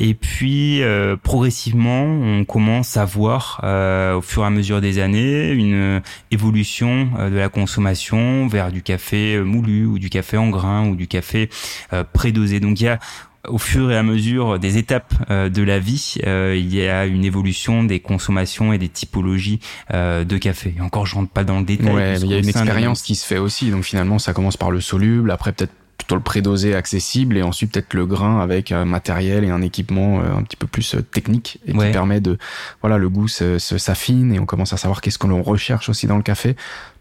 Et 0.00 0.14
puis, 0.14 0.82
euh, 0.82 1.16
progressivement, 1.16 2.02
on 2.02 2.44
commence 2.44 2.96
à 2.96 3.04
voir, 3.04 3.60
au 4.16 4.22
fur 4.22 4.42
et 4.42 4.46
à 4.46 4.50
mesure 4.50 4.80
des 4.80 4.98
années, 4.98 5.52
une 5.52 6.02
évolution 6.30 7.10
de 7.18 7.36
la 7.36 7.48
consommation 7.48 8.46
vers 8.46 8.70
du 8.72 8.82
café 8.82 9.38
moulu 9.38 9.86
ou 9.86 9.98
du 9.98 10.10
café 10.10 10.36
en 10.36 10.48
grains 10.48 10.86
ou 10.88 10.96
du 10.96 11.06
café 11.06 11.48
prédosé. 12.12 12.60
Donc 12.60 12.80
il 12.80 12.84
y 12.84 12.88
a 12.88 12.98
au 13.48 13.58
fur 13.58 13.90
et 13.90 13.96
à 13.96 14.02
mesure 14.02 14.58
des 14.58 14.78
étapes 14.78 15.14
euh, 15.30 15.48
de 15.48 15.62
la 15.62 15.78
vie, 15.78 16.16
euh, 16.26 16.56
il 16.56 16.74
y 16.74 16.86
a 16.86 17.06
une 17.06 17.24
évolution 17.24 17.84
des 17.84 18.00
consommations 18.00 18.72
et 18.72 18.78
des 18.78 18.88
typologies 18.88 19.60
euh, 19.92 20.24
de 20.24 20.36
café. 20.36 20.74
Encore, 20.80 21.06
je 21.06 21.14
rentre 21.14 21.30
pas 21.30 21.44
dans 21.44 21.58
le 21.58 21.64
détail. 21.64 21.94
Ouais, 21.94 22.12
mais 22.12 22.20
il 22.20 22.30
y 22.30 22.34
a 22.34 22.38
une 22.38 22.48
expérience 22.48 23.02
qui 23.02 23.14
se 23.14 23.26
fait 23.26 23.38
aussi. 23.38 23.70
Donc 23.70 23.84
finalement, 23.84 24.18
ça 24.18 24.32
commence 24.32 24.56
par 24.56 24.70
le 24.70 24.80
soluble, 24.80 25.30
après 25.30 25.52
peut-être 25.52 25.72
plutôt 25.98 26.14
le 26.14 26.22
prédosé 26.22 26.74
accessible 26.74 27.36
et 27.36 27.42
ensuite 27.42 27.72
peut-être 27.72 27.92
le 27.92 28.06
grain 28.06 28.40
avec 28.40 28.72
un 28.72 28.84
matériel 28.84 29.44
et 29.44 29.50
un 29.50 29.60
équipement 29.60 30.20
un 30.20 30.42
petit 30.42 30.56
peu 30.56 30.66
plus 30.66 30.96
technique 31.10 31.60
et 31.66 31.72
qui 31.72 31.78
permet 31.92 32.20
de 32.20 32.38
voilà 32.80 32.96
le 32.98 33.10
goût 33.10 33.28
s'affine 33.28 34.32
et 34.32 34.38
on 34.38 34.46
commence 34.46 34.72
à 34.72 34.76
savoir 34.76 35.00
qu'est-ce 35.00 35.18
qu'on 35.18 35.42
recherche 35.42 35.88
aussi 35.88 36.06
dans 36.06 36.16
le 36.16 36.22
café 36.22 36.56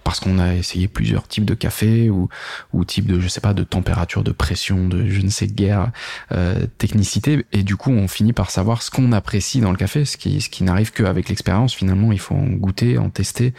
parce 0.07 0.21
qu'on 0.21 0.39
a 0.39 0.55
essayé 0.55 0.87
plusieurs 0.87 1.27
types 1.27 1.43
de 1.43 1.53
café 1.53 2.09
ou 2.09 2.29
ou 2.71 2.85
type 2.85 3.07
de 3.07 3.19
je 3.19 3.27
sais 3.27 3.41
pas 3.41 3.53
de 3.53 3.63
température, 3.63 4.23
de 4.23 4.31
pression, 4.31 4.87
de 4.87 5.05
je 5.09 5.19
ne 5.19 5.29
sais 5.29 5.47
guère 5.47 5.91
euh, 6.31 6.65
technicité 6.77 7.45
et 7.51 7.61
du 7.61 7.75
coup 7.75 7.91
on 7.91 8.07
finit 8.07 8.31
par 8.31 8.49
savoir 8.49 8.83
ce 8.83 8.89
qu'on 8.89 9.11
apprécie 9.11 9.59
dans 9.59 9.71
le 9.71 9.75
café, 9.75 10.05
ce 10.05 10.15
qui 10.15 10.39
ce 10.39 10.49
qui 10.49 10.63
n'arrive 10.63 10.93
qu'avec 10.93 11.27
l'expérience. 11.27 11.75
Finalement, 11.75 12.13
il 12.13 12.19
faut 12.19 12.35
en 12.35 12.45
goûter, 12.45 12.97
en 12.97 13.09
tester 13.09 13.53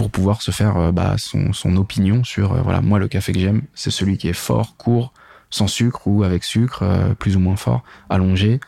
pour 0.00 0.10
pouvoir 0.10 0.40
se 0.40 0.50
faire 0.50 0.78
euh, 0.78 0.92
bah, 0.92 1.16
son, 1.18 1.52
son 1.52 1.76
opinion 1.76 2.24
sur 2.24 2.54
euh, 2.54 2.62
voilà 2.62 2.80
moi 2.80 2.98
le 2.98 3.06
café 3.06 3.34
que 3.34 3.38
j'aime 3.38 3.60
c'est 3.74 3.90
celui 3.90 4.16
qui 4.16 4.28
est 4.28 4.32
fort, 4.32 4.78
court, 4.78 5.12
sans 5.50 5.66
sucre 5.66 6.06
ou 6.06 6.22
avec 6.22 6.42
sucre, 6.42 6.84
euh, 6.84 7.12
plus 7.12 7.36
ou 7.36 7.38
moins 7.38 7.56
fort, 7.56 7.82
allongé, 8.08 8.60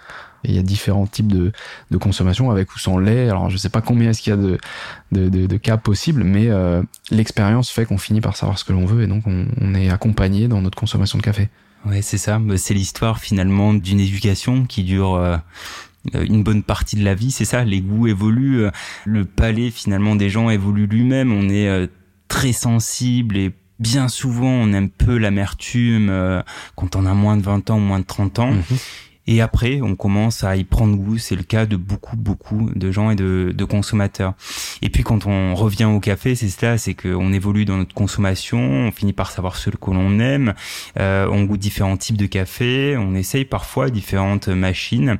il 0.44 0.54
y 0.54 0.58
a 0.58 0.62
différents 0.62 1.06
types 1.06 1.28
de, 1.28 1.50
de, 1.90 1.96
consommation 1.96 2.50
avec 2.50 2.74
ou 2.74 2.78
sans 2.78 2.98
lait. 2.98 3.30
Alors 3.30 3.48
je 3.48 3.56
sais 3.56 3.70
pas 3.70 3.80
combien 3.80 4.10
est-ce 4.10 4.20
qu'il 4.20 4.30
y 4.32 4.34
a 4.34 4.36
de, 4.36 4.58
de, 5.10 5.56
cas 5.56 5.78
possibles, 5.78 6.22
mais 6.22 6.50
l'expérience 7.10 7.70
fait 7.70 7.86
qu'on 7.86 7.96
finit 7.96 8.20
par 8.20 8.36
savoir 8.36 8.58
ce 8.58 8.64
que 8.64 8.74
l'on 8.74 8.84
veut 8.84 9.04
et 9.04 9.06
donc 9.06 9.22
on, 9.26 9.74
est 9.74 9.88
accompagné 9.88 10.48
dans 10.48 10.60
notre 10.60 10.76
consommation 10.76 11.16
de 11.16 11.22
café. 11.22 11.48
Ouais, 11.86 12.02
c'est 12.02 12.18
ça. 12.18 12.40
Bah, 12.40 12.58
c'est 12.58 12.74
l'histoire 12.74 13.20
finalement 13.20 13.72
d'une 13.72 14.00
éducation 14.00 14.64
qui 14.64 14.82
dure 14.82 15.40
une 16.14 16.42
bonne 16.42 16.62
partie 16.62 16.96
de 16.96 17.04
la 17.04 17.14
vie. 17.14 17.30
C'est 17.30 17.44
ça. 17.44 17.64
Les 17.64 17.80
goûts 17.80 18.06
évoluent. 18.06 18.66
Le 19.04 19.24
palais 19.24 19.70
finalement 19.70 20.16
des 20.16 20.30
gens 20.30 20.50
évolue 20.50 20.86
lui-même. 20.86 21.32
On 21.32 21.48
est 21.48 21.68
euh, 21.68 21.86
très 22.28 22.52
sensible 22.52 23.36
et 23.36 23.52
bien 23.78 24.08
souvent 24.08 24.50
on 24.50 24.72
aime 24.72 24.90
peu 24.90 25.18
l'amertume 25.18 26.42
quand 26.76 26.94
on 26.96 27.04
a 27.04 27.14
moins 27.14 27.36
de 27.36 27.42
20 27.42 27.70
ans, 27.70 27.80
moins 27.80 27.98
de 27.98 28.04
30 28.04 28.38
ans. 28.38 28.52
Mhm. 28.52 28.78
Et 29.26 29.40
après, 29.40 29.80
on 29.82 29.96
commence 29.96 30.44
à 30.44 30.56
y 30.56 30.64
prendre 30.64 30.96
goût. 30.96 31.18
C'est 31.18 31.36
le 31.36 31.42
cas 31.42 31.66
de 31.66 31.76
beaucoup, 31.76 32.16
beaucoup 32.16 32.70
de 32.74 32.90
gens 32.90 33.10
et 33.10 33.16
de, 33.16 33.52
de 33.56 33.64
consommateurs. 33.64 34.34
Et 34.82 34.90
puis 34.90 35.02
quand 35.02 35.26
on 35.26 35.54
revient 35.54 35.84
au 35.84 36.00
café, 36.00 36.34
c'est 36.34 36.48
cela, 36.48 36.78
c'est 36.78 36.94
qu'on 36.94 37.32
évolue 37.32 37.64
dans 37.64 37.76
notre 37.76 37.94
consommation, 37.94 38.58
on 38.58 38.92
finit 38.92 39.12
par 39.12 39.30
savoir 39.30 39.56
ce 39.56 39.70
que 39.70 39.90
l'on 39.90 40.18
aime, 40.18 40.54
euh, 40.98 41.26
on 41.30 41.44
goûte 41.44 41.60
différents 41.60 41.96
types 41.96 42.16
de 42.16 42.26
café, 42.26 42.96
on 42.98 43.14
essaye 43.14 43.44
parfois 43.44 43.90
différentes 43.90 44.48
machines 44.48 45.18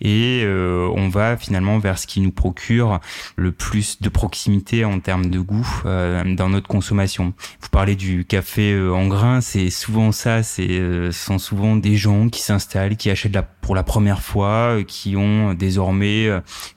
et 0.00 0.42
euh, 0.44 0.88
on 0.94 1.08
va 1.08 1.36
finalement 1.36 1.78
vers 1.78 1.98
ce 1.98 2.06
qui 2.06 2.20
nous 2.20 2.30
procure 2.30 3.00
le 3.36 3.52
plus 3.52 4.00
de 4.00 4.08
proximité 4.08 4.84
en 4.84 5.00
termes 5.00 5.26
de 5.26 5.38
goût 5.38 5.82
euh, 5.86 6.34
dans 6.34 6.48
notre 6.48 6.68
consommation. 6.68 7.32
Vous 7.60 7.68
parlez 7.70 7.96
du 7.96 8.24
café 8.24 8.72
euh, 8.72 8.92
en 8.92 9.06
grain, 9.06 9.40
c'est 9.40 9.70
souvent 9.70 10.12
ça, 10.12 10.42
c'est 10.42 10.68
euh, 10.68 11.10
sont 11.12 11.38
souvent 11.38 11.76
des 11.76 11.96
gens 11.96 12.28
qui 12.28 12.42
s'installent, 12.42 12.96
qui 12.96 13.10
achètent 13.10 13.32
pour 13.60 13.74
la 13.74 13.82
première 13.82 14.22
fois, 14.22 14.78
qui 14.86 15.16
ont 15.16 15.54
désormais 15.54 16.28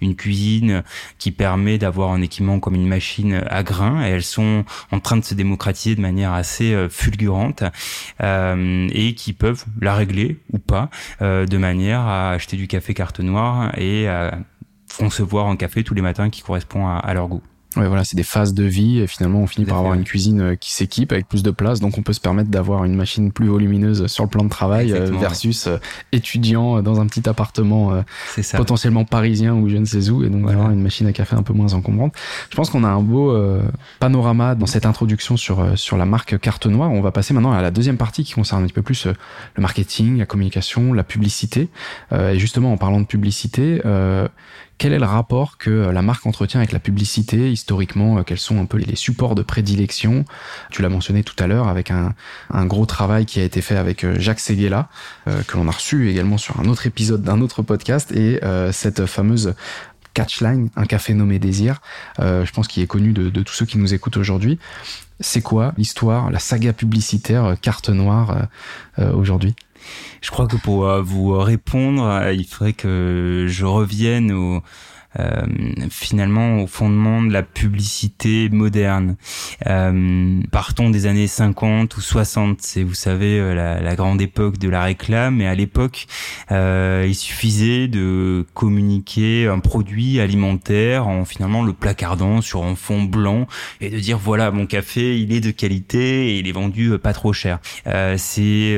une 0.01 0.15
cuisine 0.15 0.83
qui 1.17 1.31
permet 1.31 1.77
d'avoir 1.77 2.11
un 2.11 2.21
équipement 2.21 2.59
comme 2.59 2.75
une 2.75 2.87
machine 2.87 3.43
à 3.49 3.63
grains 3.63 4.05
et 4.05 4.09
elles 4.09 4.23
sont 4.23 4.65
en 4.91 4.99
train 4.99 5.17
de 5.17 5.23
se 5.23 5.33
démocratiser 5.33 5.95
de 5.95 6.01
manière 6.01 6.33
assez 6.33 6.75
fulgurante 6.89 7.63
euh, 8.21 8.87
et 8.91 9.13
qui 9.15 9.33
peuvent 9.33 9.65
la 9.79 9.95
régler 9.95 10.39
ou 10.51 10.59
pas 10.59 10.89
euh, 11.21 11.45
de 11.45 11.57
manière 11.57 12.01
à 12.01 12.31
acheter 12.31 12.57
du 12.57 12.67
café 12.67 12.93
carte 12.93 13.19
noire 13.19 13.71
et 13.77 14.07
à 14.07 14.37
concevoir 14.97 15.47
un 15.47 15.55
café 15.55 15.83
tous 15.83 15.93
les 15.93 16.01
matins 16.01 16.29
qui 16.29 16.41
correspond 16.41 16.87
à 16.87 17.13
leur 17.13 17.27
goût. 17.27 17.43
Ouais, 17.77 17.87
voilà, 17.87 18.03
c'est 18.03 18.17
des 18.17 18.23
phases 18.23 18.53
de 18.53 18.65
vie 18.65 18.99
et 18.99 19.07
finalement 19.07 19.39
on 19.39 19.47
finit 19.47 19.65
par 19.65 19.77
avoir 19.77 19.93
une 19.93 20.03
cuisine 20.03 20.41
euh, 20.41 20.55
qui 20.55 20.73
s'équipe 20.73 21.13
avec 21.13 21.29
plus 21.29 21.41
de 21.41 21.51
place, 21.51 21.79
donc 21.79 21.97
on 21.97 22.01
peut 22.01 22.11
se 22.11 22.19
permettre 22.19 22.49
d'avoir 22.49 22.83
une 22.83 22.95
machine 22.95 23.31
plus 23.31 23.47
volumineuse 23.47 24.07
sur 24.07 24.25
le 24.25 24.29
plan 24.29 24.43
de 24.43 24.49
travail 24.49 24.91
euh, 24.91 25.05
versus 25.05 25.67
euh, 25.67 25.77
étudiant 26.11 26.81
dans 26.81 26.99
un 26.99 27.07
petit 27.07 27.29
appartement 27.29 28.03
potentiellement 28.57 29.05
parisien 29.05 29.53
ou 29.53 29.69
je 29.69 29.77
ne 29.77 29.85
sais 29.85 30.09
où, 30.09 30.21
et 30.21 30.29
donc 30.29 30.45
d'avoir 30.47 30.71
une 30.71 30.81
machine 30.81 31.07
à 31.07 31.13
café 31.13 31.37
un 31.37 31.43
peu 31.43 31.53
moins 31.53 31.71
encombrante. 31.73 32.13
Je 32.49 32.55
pense 32.57 32.69
qu'on 32.69 32.83
a 32.83 32.89
un 32.89 33.01
beau 33.01 33.37
panorama 33.99 34.55
dans 34.55 34.65
cette 34.65 34.85
introduction 34.85 35.37
sur 35.37 35.77
sur 35.77 35.95
la 35.95 36.05
marque 36.05 36.37
Carte 36.39 36.65
Noire. 36.65 36.91
On 36.91 37.01
va 37.01 37.11
passer 37.11 37.33
maintenant 37.33 37.53
à 37.53 37.61
la 37.61 37.71
deuxième 37.71 37.97
partie 37.97 38.25
qui 38.25 38.33
concerne 38.33 38.63
un 38.63 38.65
petit 38.65 38.73
peu 38.73 38.81
plus 38.81 39.05
le 39.05 39.61
marketing, 39.61 40.17
la 40.17 40.25
communication, 40.25 40.91
la 40.93 41.03
publicité. 41.03 41.69
et 42.11 42.37
justement 42.37 42.73
en 42.73 42.77
parlant 42.77 42.99
de 42.99 43.05
publicité 43.05 43.81
quel 44.81 44.93
est 44.93 44.99
le 44.99 45.05
rapport 45.05 45.59
que 45.59 45.69
euh, 45.69 45.91
la 45.91 46.01
marque 46.01 46.25
entretient 46.25 46.59
avec 46.59 46.71
la 46.71 46.79
publicité 46.79 47.51
historiquement 47.51 48.17
euh, 48.17 48.23
Quels 48.23 48.39
sont 48.39 48.59
un 48.59 48.65
peu 48.65 48.79
les 48.79 48.95
supports 48.95 49.35
de 49.35 49.43
prédilection? 49.43 50.25
Tu 50.71 50.81
l'as 50.81 50.89
mentionné 50.89 51.23
tout 51.23 51.35
à 51.37 51.45
l'heure 51.45 51.67
avec 51.67 51.91
un, 51.91 52.15
gros 52.65 52.87
travail 52.87 53.27
qui 53.27 53.39
a 53.39 53.43
été 53.43 53.61
fait 53.61 53.75
avec 53.75 54.03
euh, 54.03 54.15
Jacques 54.17 54.39
Seguela, 54.39 54.89
que 55.27 55.55
l'on 55.55 55.67
a 55.67 55.71
reçu 55.71 56.09
également 56.09 56.39
sur 56.39 56.59
un 56.59 56.65
autre 56.65 56.87
épisode 56.87 57.21
d'un 57.21 57.41
autre 57.41 57.61
podcast, 57.61 58.11
et 58.11 58.39
cette 58.71 59.05
fameuse 59.05 59.53
catchline, 60.15 60.69
un 60.75 60.85
café 60.85 61.13
nommé 61.13 61.37
Désir, 61.37 61.79
je 62.19 62.51
pense 62.51 62.67
qu'il 62.67 62.81
est 62.81 62.87
connu 62.87 63.13
de, 63.13 63.29
de 63.29 63.43
tous 63.43 63.53
ceux 63.53 63.65
qui 63.65 63.77
nous 63.77 63.93
écoutent 63.93 64.17
aujourd'hui. 64.17 64.57
C'est 65.19 65.41
quoi 65.41 65.73
l'histoire, 65.77 66.31
la 66.31 66.39
saga 66.39 66.73
publicitaire 66.73 67.55
carte 67.61 67.89
noire 67.89 68.47
aujourd'hui? 68.97 69.55
Je 70.21 70.31
crois 70.31 70.47
que 70.47 70.57
pour 70.57 70.87
euh, 70.87 71.01
vous 71.01 71.37
répondre, 71.37 72.03
euh, 72.05 72.33
il 72.33 72.45
faudrait 72.45 72.73
que 72.73 73.45
je 73.47 73.65
revienne 73.65 74.31
au, 74.31 74.61
finalement 75.89 76.61
au 76.61 76.67
fondement 76.67 77.21
de 77.21 77.31
la 77.31 77.43
publicité 77.43 78.49
moderne. 78.49 79.15
Euh, 79.67 80.39
partons 80.51 80.89
des 80.89 81.05
années 81.05 81.27
50 81.27 81.95
ou 81.97 82.01
60, 82.01 82.61
c'est 82.61 82.83
vous 82.83 82.93
savez 82.93 83.39
euh, 83.39 83.53
la, 83.53 83.81
la, 83.81 83.95
grande 83.95 84.21
époque 84.21 84.57
de 84.57 84.69
la 84.69 84.83
réclame. 84.83 85.41
Et 85.41 85.47
à 85.47 85.55
l'époque, 85.55 86.07
euh, 86.51 87.05
il 87.07 87.15
suffisait 87.15 87.87
de 87.87 88.45
communiquer 88.53 89.47
un 89.47 89.59
produit 89.59 90.19
alimentaire 90.19 91.07
en 91.07 91.25
finalement 91.25 91.63
le 91.63 91.73
placardant 91.73 92.41
sur 92.41 92.63
un 92.63 92.75
fond 92.75 93.03
blanc 93.03 93.47
et 93.79 93.89
de 93.89 93.99
dire 93.99 94.17
voilà 94.17 94.51
mon 94.51 94.65
café 94.65 95.19
il 95.19 95.33
est 95.33 95.41
de 95.41 95.51
qualité 95.51 96.29
et 96.29 96.39
il 96.39 96.47
est 96.47 96.53
vendu 96.53 96.97
pas 96.97 97.13
trop 97.13 97.33
cher. 97.33 97.59
Euh, 97.87 98.15
c'est 98.17 98.77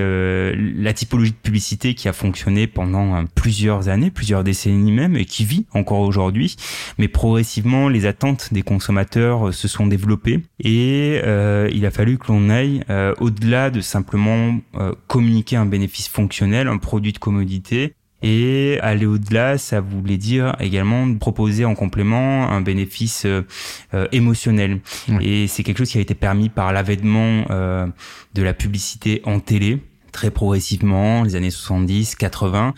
la 0.82 0.94
typologie 0.94 1.32
de 1.32 1.36
publicité 1.36 1.94
qui 1.94 2.08
a 2.08 2.14
fonctionné 2.14 2.68
pendant 2.68 3.26
plusieurs 3.36 3.90
années, 3.90 4.12
plusieurs 4.12 4.44
décennies 4.44 4.92
même 4.92 5.16
et 5.16 5.26
qui 5.26 5.46
vit 5.46 5.66
encore 5.74 6.00
aujourd'hui 6.00 6.23
aujourd'hui, 6.24 6.56
mais 6.98 7.08
progressivement 7.08 7.90
les 7.90 8.06
attentes 8.06 8.54
des 8.54 8.62
consommateurs 8.62 9.50
euh, 9.50 9.52
se 9.52 9.68
sont 9.68 9.88
développées 9.88 10.42
et 10.60 11.20
euh, 11.24 11.70
il 11.74 11.86
a 11.86 11.92
fallu 11.92 12.18
que 12.18 12.28
l'on 12.32 12.50
aille 12.50 12.84
euh, 12.90 13.14
au-delà 13.20 13.70
de 13.70 13.82
simplement 13.82 14.60
communiquer 15.08 15.56
un 15.56 15.66
bénéfice 15.66 16.08
fonctionnel, 16.08 16.68
un 16.68 16.78
produit 16.78 17.12
de 17.12 17.18
commodité, 17.18 17.94
et 18.22 18.80
aller 18.82 19.06
au-delà, 19.06 19.58
ça 19.58 19.82
voulait 19.82 20.18
dire 20.18 20.56
également 20.60 21.14
proposer 21.16 21.66
en 21.66 21.76
complément 21.76 22.50
un 22.50 22.62
bénéfice 22.62 23.28
émotionnel. 24.12 24.80
Et 25.20 25.48
c'est 25.48 25.64
quelque 25.64 25.80
chose 25.80 25.90
qui 25.90 25.98
a 25.98 26.02
été 26.02 26.16
permis 26.16 26.48
par 26.48 26.72
l'avènement 26.72 27.46
de 27.50 28.42
la 28.42 28.54
publicité 28.54 29.22
en 29.26 29.40
télé 29.40 29.80
très 30.14 30.32
progressivement, 30.32 31.24
les 31.24 31.36
années 31.36 31.52
70, 31.52 32.16
80. 32.16 32.74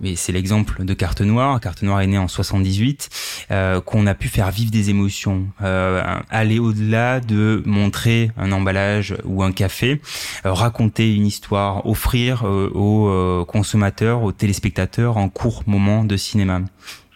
Mais 0.00 0.16
c'est 0.16 0.32
l'exemple 0.32 0.84
de 0.84 0.94
Carte 0.94 1.20
Noire. 1.20 1.60
Carte 1.60 1.82
Noire 1.82 2.00
est 2.00 2.08
née 2.08 2.18
en 2.18 2.26
78, 2.26 3.08
euh, 3.52 3.80
qu'on 3.80 4.08
a 4.08 4.14
pu 4.14 4.26
faire 4.26 4.50
vivre 4.50 4.72
des 4.72 4.90
émotions, 4.90 5.46
euh, 5.62 6.02
aller 6.30 6.58
au-delà 6.58 7.20
de 7.20 7.62
montrer 7.64 8.32
un 8.36 8.50
emballage 8.50 9.14
ou 9.24 9.44
un 9.44 9.52
café, 9.52 10.00
euh, 10.44 10.52
raconter 10.52 11.14
une 11.14 11.26
histoire, 11.26 11.86
offrir 11.86 12.44
euh, 12.44 12.70
aux 12.74 13.44
consommateurs, 13.44 14.22
aux 14.22 14.32
téléspectateurs 14.32 15.18
un 15.18 15.28
court 15.28 15.62
moment 15.66 16.04
de 16.04 16.16
cinéma. 16.16 16.62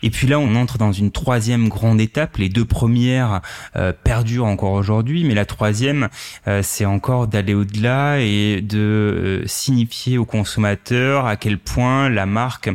Et 0.03 0.11
puis 0.11 0.27
là, 0.27 0.39
on 0.39 0.55
entre 0.55 0.79
dans 0.79 0.93
une 0.93 1.11
troisième 1.11 1.69
grande 1.69 2.01
étape. 2.01 2.37
Les 2.37 2.49
deux 2.49 2.65
premières 2.65 3.41
euh, 3.77 3.93
perdurent 3.93 4.47
encore 4.47 4.73
aujourd'hui, 4.73 5.25
mais 5.25 5.35
la 5.35 5.45
troisième, 5.45 6.09
euh, 6.49 6.61
c'est 6.63 6.85
encore 6.85 7.29
d'aller 7.29 7.55
au-delà 7.55 8.21
et 8.21 8.61
de 8.61 8.79
euh, 8.79 9.47
signifier 9.47 10.19
aux 10.19 10.25
consommateurs 10.25 11.27
à 11.27 11.37
quel 11.37 11.59
point 11.59 12.09
la 12.09 12.27
marque 12.27 12.71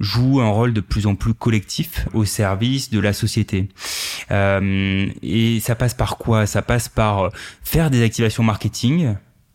joue 0.00 0.40
un 0.40 0.48
rôle 0.48 0.72
de 0.72 0.80
plus 0.80 1.06
en 1.06 1.14
plus 1.14 1.34
collectif 1.34 2.06
au 2.12 2.24
service 2.24 2.90
de 2.90 2.98
la 2.98 3.12
société. 3.12 3.68
et 4.30 5.60
ça 5.60 5.74
passe 5.76 5.94
par 5.94 6.18
quoi? 6.18 6.46
Ça 6.46 6.62
passe 6.62 6.88
par 6.88 7.30
faire 7.62 7.90
des 7.90 8.02
activations 8.02 8.42
marketing 8.42 9.14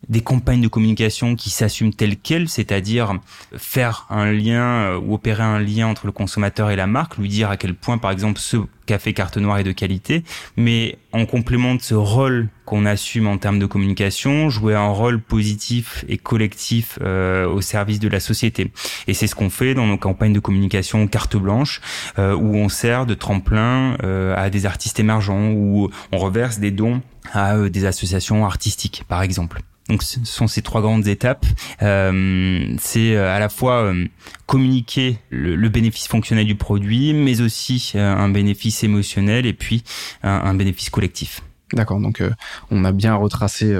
des 0.09 0.21
campagnes 0.21 0.61
de 0.61 0.67
communication 0.67 1.35
qui 1.35 1.51
s'assument 1.51 1.93
telles 1.93 2.17
quelles, 2.17 2.49
c'est-à-dire 2.49 3.19
faire 3.55 4.07
un 4.09 4.31
lien 4.31 4.63
euh, 4.63 4.99
ou 4.99 5.13
opérer 5.13 5.43
un 5.43 5.59
lien 5.59 5.87
entre 5.87 6.07
le 6.07 6.11
consommateur 6.11 6.71
et 6.71 6.75
la 6.75 6.87
marque, 6.87 7.17
lui 7.17 7.29
dire 7.29 7.49
à 7.49 7.57
quel 7.57 7.75
point, 7.75 7.99
par 7.99 8.11
exemple, 8.11 8.39
ce 8.39 8.57
café 8.87 9.13
carte 9.13 9.37
noire 9.37 9.59
est 9.59 9.63
de 9.63 9.71
qualité, 9.71 10.23
mais 10.57 10.97
en 11.11 11.27
complément 11.27 11.75
de 11.75 11.81
ce 11.81 11.93
rôle 11.93 12.49
qu'on 12.65 12.87
assume 12.87 13.27
en 13.27 13.37
termes 13.37 13.59
de 13.59 13.67
communication, 13.67 14.49
jouer 14.49 14.73
un 14.73 14.89
rôle 14.89 15.21
positif 15.21 16.05
et 16.07 16.17
collectif 16.17 16.97
euh, 17.01 17.47
au 17.47 17.61
service 17.61 17.99
de 17.99 18.07
la 18.07 18.19
société. 18.19 18.71
Et 19.07 19.13
c'est 19.13 19.27
ce 19.27 19.35
qu'on 19.35 19.51
fait 19.51 19.75
dans 19.75 19.85
nos 19.85 19.97
campagnes 19.97 20.33
de 20.33 20.39
communication 20.39 21.07
carte 21.07 21.37
blanche, 21.37 21.81
euh, 22.17 22.33
où 22.33 22.55
on 22.55 22.69
sert 22.69 23.05
de 23.05 23.13
tremplin 23.13 23.95
à 24.35 24.49
des 24.49 24.65
artistes 24.65 24.99
émergents, 24.99 25.51
où 25.51 25.89
on 26.11 26.17
reverse 26.17 26.57
des 26.57 26.71
dons 26.71 27.01
à 27.33 27.57
des 27.69 27.85
associations 27.85 28.45
artistiques, 28.45 29.03
par 29.07 29.21
exemple. 29.21 29.61
Donc 29.89 30.03
ce 30.03 30.23
sont 30.23 30.47
ces 30.47 30.61
trois 30.61 30.81
grandes 30.81 31.07
étapes. 31.07 31.45
Euh, 31.81 32.75
c'est 32.79 33.15
euh, 33.15 33.35
à 33.35 33.39
la 33.39 33.49
fois 33.49 33.83
euh, 33.83 34.05
communiquer 34.45 35.17
le, 35.31 35.67
bénéfice 35.67 36.07
fonctionnel 36.07 36.45
du 36.45 36.55
produit, 36.55 37.13
mais 37.13 37.41
aussi 37.41 37.93
un 37.95 38.29
bénéfice 38.29 38.83
émotionnel 38.83 39.45
et 39.45 39.53
puis 39.53 39.83
un, 40.23 40.53
bénéfice 40.53 40.89
collectif. 40.89 41.41
D'accord, 41.73 41.99
donc 41.99 42.23
on 42.71 42.83
a 42.83 42.91
bien 42.91 43.13
retracé 43.13 43.75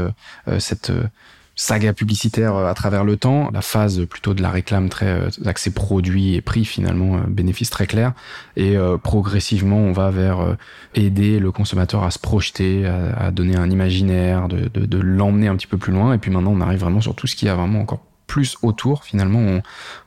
cette 0.59 0.91
saga 1.59 1.91
publicitaire 1.91 2.55
euh, 2.55 2.67
à 2.67 2.73
travers 2.73 3.03
le 3.03 3.17
temps, 3.17 3.49
la 3.51 3.61
phase 3.61 4.05
plutôt 4.05 4.33
de 4.33 4.41
la 4.41 4.49
réclame 4.49 4.87
très 4.87 5.07
euh, 5.07 5.29
accès 5.45 5.71
produit 5.71 6.35
et 6.35 6.41
prix 6.41 6.63
finalement, 6.63 7.17
euh, 7.17 7.19
bénéfice 7.27 7.69
très 7.69 7.85
clair, 7.85 8.13
et 8.55 8.77
progressivement 9.03 9.77
on 9.77 9.91
va 9.91 10.09
vers 10.09 10.55
aider 10.95 11.39
le 11.39 11.51
consommateur 11.51 12.03
à 12.03 12.11
se 12.11 12.19
projeter, 12.19 12.85
à, 12.85 13.31
donner 13.31 13.55
un 13.55 13.69
imaginaire, 13.69 14.47
de, 14.47 14.67
de, 14.67 14.97
l'emmener 14.97 15.47
un 15.47 15.55
petit 15.55 15.67
peu 15.67 15.77
plus 15.77 15.91
loin, 15.91 16.13
et 16.13 16.17
puis 16.17 16.31
maintenant 16.31 16.51
on 16.51 16.61
arrive 16.61 16.79
vraiment 16.79 17.01
sur 17.01 17.15
tout 17.15 17.27
ce 17.27 17.35
qui 17.35 17.47
a 17.49 17.55
vraiment 17.55 17.81
encore 17.81 18.05
plus 18.27 18.57
autour. 18.61 19.03
Finalement, 19.03 19.39
on, 19.39 19.61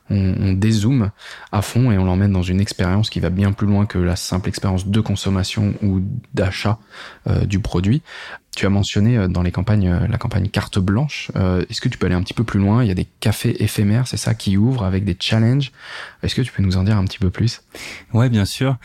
on, 0.09 0.35
on 0.39 0.53
dézoome 0.53 1.11
à 1.51 1.61
fond 1.61 1.91
et 1.91 1.97
on 1.97 2.05
l'emmène 2.05 2.31
dans 2.31 2.41
une 2.41 2.61
expérience 2.61 3.09
qui 3.09 3.19
va 3.19 3.29
bien 3.29 3.51
plus 3.51 3.67
loin 3.67 3.85
que 3.85 3.97
la 3.97 4.15
simple 4.15 4.49
expérience 4.49 4.87
de 4.87 5.01
consommation 5.01 5.73
ou 5.83 6.01
d'achat 6.33 6.79
du 7.45 7.59
produit 7.59 8.01
Tu 8.55 8.67
as 8.67 8.69
mentionné 8.69 9.27
dans 9.27 9.41
les 9.41 9.51
campagnes 9.51 10.07
la 10.07 10.17
campagne 10.17 10.47
carte 10.47 10.77
blanche. 10.77 11.31
Est-ce 11.69 11.81
que 11.81 11.89
tu 11.89 11.97
peux 11.97 12.05
aller 12.05 12.15
un 12.15 12.21
petit 12.21 12.35
peu 12.35 12.43
plus 12.43 12.59
loin? 12.59 12.83
Il 12.83 12.87
y 12.87 12.91
a 12.91 12.95
des 12.95 13.07
cafés 13.19 13.63
éphémères, 13.63 14.07
c'est 14.07 14.17
ça, 14.17 14.35
qui 14.35 14.57
ouvrent 14.57 14.85
avec 14.85 15.05
des 15.05 15.17
challenges. 15.19 15.71
Est-ce 16.21 16.35
que 16.35 16.41
tu 16.41 16.51
peux 16.51 16.61
nous 16.61 16.77
en 16.77 16.83
dire 16.83 16.97
un 16.97 17.05
petit 17.05 17.17
peu 17.17 17.31
plus? 17.31 17.63
Ouais, 18.13 18.29
bien 18.29 18.45
sûr. 18.45 18.77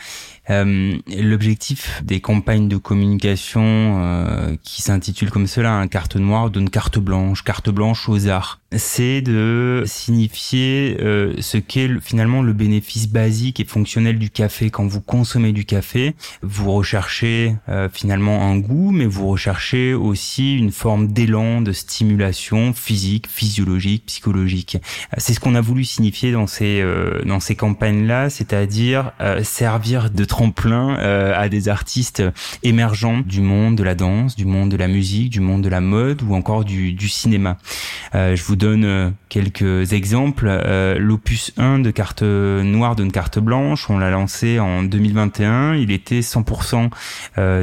Euh, 0.49 0.97
L'objectif 1.17 2.01
des 2.03 2.19
campagnes 2.21 2.67
de 2.67 2.77
communication 2.77 3.61
euh, 3.63 4.55
qui 4.63 4.81
s'intitulent 4.81 5.31
comme 5.31 5.47
cela, 5.47 5.73
un 5.73 5.87
carte 5.87 6.15
noire 6.15 6.49
donne 6.49 6.69
carte 6.69 6.99
blanche, 6.99 7.43
carte 7.43 7.69
blanche 7.69 8.09
aux 8.09 8.27
arts, 8.27 8.59
c'est 8.75 9.21
de 9.21 9.83
signifier 9.85 10.97
euh, 10.99 11.33
ce 11.39 11.57
qu'est 11.57 11.89
finalement 12.01 12.41
le 12.41 12.53
bénéfice 12.53 13.09
basique 13.09 13.59
et 13.59 13.65
fonctionnel 13.65 14.19
du 14.19 14.29
café. 14.29 14.69
Quand 14.69 14.85
vous 14.85 15.01
consommez 15.01 15.51
du 15.51 15.65
café, 15.65 16.15
vous 16.41 16.71
recherchez 16.71 17.55
euh, 17.67 17.89
finalement 17.91 18.43
un 18.43 18.57
goût, 18.57 18.91
mais 18.91 19.05
vous 19.05 19.27
recherchez 19.27 19.93
aussi 19.93 20.55
une 20.57 20.71
forme 20.71 21.07
d'élan, 21.07 21.61
de 21.61 21.71
stimulation 21.71 22.73
physique, 22.73 23.27
physiologique, 23.27 24.05
psychologique. 24.05 24.77
C'est 25.17 25.33
ce 25.33 25.39
qu'on 25.39 25.55
a 25.55 25.61
voulu 25.61 25.83
signifier 25.83 26.31
dans 26.31 26.47
ces 26.47 26.83
dans 27.25 27.39
ces 27.39 27.55
campagnes-là, 27.55 28.29
c'est-à-dire 28.29 29.11
servir 29.43 30.09
de 30.09 30.23
tremplin 30.39 30.97
euh, 30.99 31.33
à 31.35 31.49
des 31.49 31.67
artistes 31.67 32.23
émergents 32.63 33.19
du 33.19 33.41
monde 33.41 33.75
de 33.75 33.83
la 33.83 33.93
danse, 33.93 34.37
du 34.37 34.45
monde 34.45 34.69
de 34.69 34.77
la 34.77 34.87
musique, 34.87 35.31
du 35.31 35.41
monde 35.41 35.61
de 35.61 35.67
la 35.67 35.81
mode 35.81 36.21
ou 36.21 36.33
encore 36.33 36.63
du, 36.63 36.93
du 36.93 37.09
cinéma. 37.09 37.57
Euh, 38.15 38.37
je 38.37 38.43
vous 38.43 38.55
donne 38.55 38.85
euh, 38.85 39.09
quelques 39.27 39.91
exemples. 39.91 40.47
L'opus 40.97 41.51
1 41.57 41.79
de 41.79 41.91
carte 41.91 42.23
noire 42.23 42.95
d'une 42.95 43.11
carte 43.11 43.37
blanche, 43.37 43.89
on 43.89 43.97
l'a 43.97 44.09
lancé 44.09 44.59
en 44.59 44.81
2021. 44.81 45.75
Il 45.75 45.91
était 45.91 46.21
100% 46.21 46.89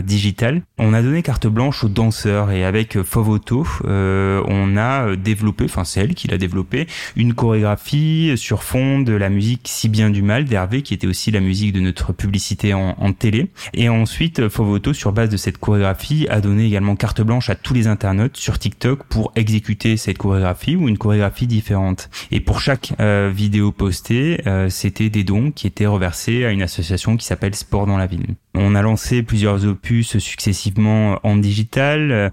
digital. 0.02 0.62
On 0.78 0.92
a 0.92 1.02
donné 1.02 1.22
carte 1.22 1.46
blanche 1.46 1.82
aux 1.82 1.88
danseurs 1.88 2.50
et 2.52 2.64
avec 2.64 3.02
Fovoto, 3.02 3.66
on 3.84 4.76
a 4.76 5.16
développé, 5.16 5.64
enfin 5.64 5.84
c'est 5.84 6.00
elle 6.00 6.14
qui 6.14 6.28
l'a 6.28 6.38
développé, 6.38 6.86
une 7.16 7.34
chorégraphie 7.34 8.32
sur 8.36 8.62
fond 8.62 9.00
de 9.00 9.12
la 9.12 9.28
musique 9.28 9.62
Si 9.64 9.88
bien 9.88 10.10
du 10.10 10.22
mal 10.22 10.44
d'Hervé, 10.44 10.82
qui 10.82 10.94
était 10.94 11.08
aussi 11.08 11.32
la 11.32 11.40
musique 11.40 11.72
de 11.72 11.80
notre 11.80 12.12
publicité 12.12 12.65
en, 12.74 13.12
télé. 13.12 13.50
Et 13.74 13.88
ensuite, 13.88 14.48
Fovoto, 14.48 14.92
sur 14.92 15.12
base 15.12 15.30
de 15.30 15.36
cette 15.36 15.58
chorégraphie, 15.58 16.26
a 16.28 16.40
donné 16.40 16.66
également 16.66 16.96
carte 16.96 17.20
blanche 17.22 17.50
à 17.50 17.54
tous 17.54 17.74
les 17.74 17.86
internautes 17.86 18.36
sur 18.36 18.58
TikTok 18.58 19.04
pour 19.04 19.32
exécuter 19.36 19.96
cette 19.96 20.18
chorégraphie 20.18 20.76
ou 20.76 20.88
une 20.88 20.98
chorégraphie 20.98 21.46
différente. 21.46 22.10
Et 22.30 22.40
pour 22.40 22.60
chaque 22.60 22.92
euh, 23.00 23.30
vidéo 23.34 23.72
postée, 23.72 24.40
euh, 24.46 24.68
c'était 24.68 25.10
des 25.10 25.24
dons 25.24 25.50
qui 25.50 25.66
étaient 25.66 25.86
reversés 25.86 26.44
à 26.44 26.50
une 26.50 26.62
association 26.62 27.16
qui 27.16 27.26
s'appelle 27.26 27.54
Sport 27.54 27.86
dans 27.86 27.98
la 27.98 28.06
ville. 28.06 28.34
On 28.58 28.74
a 28.74 28.80
lancé 28.80 29.22
plusieurs 29.22 29.66
opus 29.66 30.16
successivement 30.16 31.20
en 31.24 31.36
digital. 31.36 32.30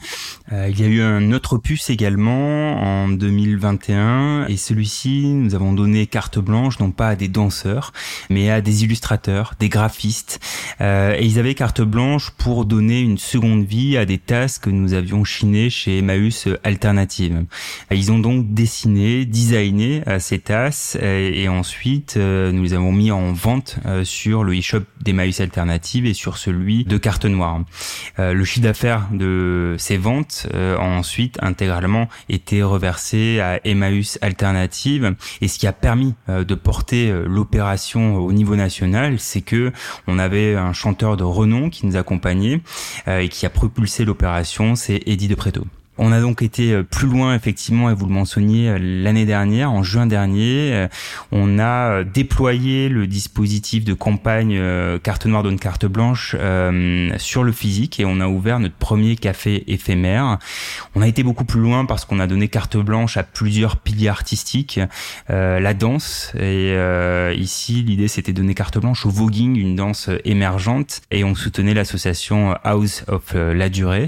Euh, 0.53 0.67
il 0.69 0.79
y 0.79 0.83
a 0.83 0.87
eu 0.87 1.01
un 1.01 1.33
autre 1.33 1.53
opus 1.53 1.89
également 1.89 3.03
en 3.03 3.09
2021 3.09 4.47
et 4.47 4.55
celui-ci, 4.55 5.25
nous 5.25 5.53
avons 5.53 5.73
donné 5.73 6.07
carte 6.07 6.39
blanche 6.39 6.79
non 6.79 6.91
pas 6.91 7.09
à 7.09 7.15
des 7.15 7.27
danseurs, 7.27 7.91
mais 8.29 8.49
à 8.49 8.61
des 8.61 8.85
illustrateurs, 8.85 9.55
des 9.59 9.67
graphistes. 9.67 10.39
Euh, 10.79 11.17
et 11.19 11.25
ils 11.25 11.39
avaient 11.39 11.55
carte 11.55 11.81
blanche 11.81 12.31
pour 12.31 12.63
donner 12.63 13.01
une 13.01 13.17
seconde 13.17 13.65
vie 13.65 13.97
à 13.97 14.05
des 14.05 14.17
tasses 14.17 14.59
que 14.59 14.69
nous 14.69 14.93
avions 14.93 15.25
chinées 15.25 15.69
chez 15.69 15.97
Emmaüs 15.97 16.47
Alternative. 16.63 17.43
Ils 17.91 18.11
ont 18.13 18.19
donc 18.19 18.53
dessiné, 18.53 19.25
designé 19.25 20.03
euh, 20.07 20.19
ces 20.19 20.39
tasses 20.39 20.97
et, 21.01 21.49
ensuite 21.49 22.15
nous 22.15 22.63
les 22.63 22.73
avons 22.73 22.93
mis 22.93 23.11
en 23.11 23.33
vente 23.33 23.77
sur 24.03 24.43
le 24.43 24.57
e-shop 24.57 24.81
d'Emmaüs 25.01 25.41
Alternative 25.41 26.05
sur 26.13 26.37
celui 26.37 26.83
de 26.83 26.97
carte 26.97 27.25
noire. 27.25 27.61
Euh, 28.19 28.33
le 28.33 28.45
chiffre 28.45 28.63
d'affaires 28.63 29.07
de 29.11 29.75
ces 29.77 29.97
ventes 29.97 30.47
euh, 30.53 30.77
a 30.77 30.81
ensuite 30.81 31.37
intégralement 31.41 32.07
été 32.29 32.63
reversé 32.63 33.39
à 33.39 33.59
Emmaüs 33.65 34.17
Alternative 34.21 35.15
et 35.41 35.47
ce 35.47 35.59
qui 35.59 35.67
a 35.67 35.73
permis 35.73 36.13
euh, 36.29 36.43
de 36.43 36.55
porter 36.55 37.11
l'opération 37.25 38.17
au 38.17 38.31
niveau 38.31 38.55
national, 38.55 39.19
c'est 39.19 39.41
que 39.41 39.71
on 40.07 40.19
avait 40.19 40.55
un 40.55 40.73
chanteur 40.73 41.17
de 41.17 41.23
renom 41.23 41.69
qui 41.69 41.85
nous 41.85 41.95
accompagnait 41.95 42.61
et 43.07 43.29
qui 43.29 43.45
a 43.45 43.49
propulsé 43.49 44.05
l'opération, 44.05 44.75
c'est 44.75 45.01
Eddie 45.05 45.27
de 45.27 45.35
Preto. 45.35 45.65
On 45.99 46.11
a 46.11 46.19
donc 46.19 46.41
été 46.41 46.73
euh, 46.73 46.83
plus 46.83 47.07
loin, 47.07 47.35
effectivement, 47.35 47.91
et 47.91 47.93
vous 47.93 48.07
le 48.07 48.13
mentionniez, 48.13 48.69
euh, 48.69 48.79
l'année 48.81 49.25
dernière, 49.25 49.71
en 49.71 49.83
juin 49.83 50.07
dernier. 50.07 50.73
Euh, 50.73 50.87
on 51.31 51.59
a 51.59 52.03
déployé 52.03 52.89
le 52.89 53.05
dispositif 53.05 53.85
de 53.85 53.93
campagne 53.93 54.59
carte 55.03 55.25
noire 55.25 55.43
donne 55.43 55.59
carte 55.59 55.85
blanche 55.85 56.35
sur 57.17 57.43
le 57.43 57.51
physique 57.51 57.99
et 57.99 58.05
on 58.05 58.19
a 58.19 58.27
ouvert 58.27 58.59
notre 58.59 58.75
premier 58.75 59.15
café 59.15 59.63
éphémère. 59.67 60.39
On 60.95 61.01
a 61.01 61.07
été 61.07 61.23
beaucoup 61.23 61.45
plus 61.45 61.59
loin 61.59 61.85
parce 61.85 62.05
qu'on 62.05 62.19
a 62.19 62.27
donné 62.27 62.47
carte 62.47 62.77
blanche 62.77 63.17
à 63.17 63.23
plusieurs 63.23 63.77
piliers 63.77 64.09
artistiques. 64.09 64.79
la 65.29 65.73
danse, 65.73 66.33
et 66.39 66.75
ici, 67.35 67.83
l'idée 67.83 68.07
c'était 68.07 68.33
donner 68.33 68.53
carte 68.53 68.77
blanche 68.77 69.05
au 69.05 69.09
voguing, 69.09 69.57
une 69.57 69.75
danse 69.75 70.09
émergente, 70.23 71.01
et 71.11 71.23
on 71.23 71.35
soutenait 71.35 71.73
l'association 71.73 72.55
House 72.63 73.03
of 73.07 73.33
la 73.33 73.69
Durée. 73.69 74.07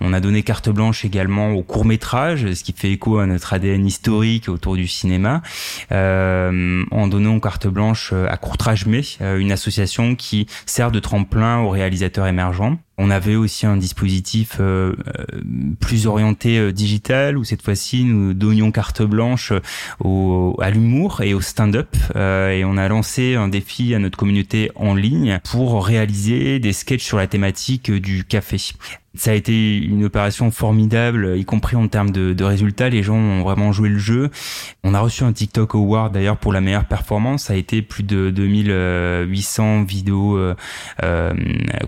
On 0.00 0.12
a 0.12 0.20
donné 0.20 0.42
carte 0.42 0.70
blanche 0.70 1.04
également 1.04 1.21
au 1.30 1.62
court 1.62 1.84
métrage, 1.84 2.52
ce 2.52 2.64
qui 2.64 2.72
fait 2.72 2.92
écho 2.92 3.18
à 3.18 3.26
notre 3.26 3.52
ADN 3.52 3.86
historique 3.86 4.48
autour 4.48 4.76
du 4.76 4.86
cinéma, 4.86 5.42
euh, 5.90 6.84
en 6.90 7.06
donnant 7.06 7.40
carte 7.40 7.66
blanche 7.66 8.12
à 8.12 8.36
Courtrage 8.36 8.86
Mais, 8.86 9.02
euh, 9.20 9.38
une 9.38 9.52
association 9.52 10.14
qui 10.14 10.46
sert 10.66 10.90
de 10.90 11.00
tremplin 11.00 11.60
aux 11.60 11.70
réalisateurs 11.70 12.26
émergents. 12.26 12.78
On 12.98 13.10
avait 13.10 13.36
aussi 13.36 13.66
un 13.66 13.76
dispositif 13.76 14.58
euh, 14.60 14.94
plus 15.80 16.06
orienté 16.06 16.72
digital 16.72 17.38
où 17.38 17.44
cette 17.44 17.62
fois-ci 17.62 18.04
nous 18.04 18.34
donnions 18.34 18.70
carte 18.70 19.02
blanche 19.02 19.52
au, 20.00 20.56
à 20.60 20.70
l'humour 20.70 21.22
et 21.22 21.34
au 21.34 21.40
stand-up 21.40 21.96
et 22.14 22.64
on 22.64 22.76
a 22.76 22.88
lancé 22.88 23.34
un 23.34 23.48
défi 23.48 23.94
à 23.94 23.98
notre 23.98 24.18
communauté 24.18 24.70
en 24.76 24.94
ligne 24.94 25.40
pour 25.50 25.84
réaliser 25.84 26.58
des 26.58 26.72
sketchs 26.72 27.04
sur 27.04 27.16
la 27.16 27.26
thématique 27.26 27.90
du 27.90 28.24
café. 28.24 28.58
Ça 29.14 29.32
a 29.32 29.34
été 29.34 29.76
une 29.76 30.04
opération 30.06 30.50
formidable, 30.50 31.36
y 31.36 31.44
compris 31.44 31.76
en 31.76 31.86
termes 31.86 32.12
de, 32.12 32.32
de, 32.32 32.44
résultats. 32.44 32.88
Les 32.88 33.02
gens 33.02 33.16
ont 33.16 33.42
vraiment 33.42 33.70
joué 33.70 33.90
le 33.90 33.98
jeu. 33.98 34.30
On 34.84 34.94
a 34.94 35.00
reçu 35.00 35.22
un 35.22 35.32
TikTok 35.32 35.74
Award 35.74 36.14
d'ailleurs 36.14 36.38
pour 36.38 36.50
la 36.54 36.62
meilleure 36.62 36.86
performance. 36.86 37.44
Ça 37.44 37.52
a 37.52 37.56
été 37.56 37.82
plus 37.82 38.04
de 38.04 38.30
2800 38.30 39.82
vidéos 39.84 40.38
euh, 40.38 40.54
euh, 41.02 41.34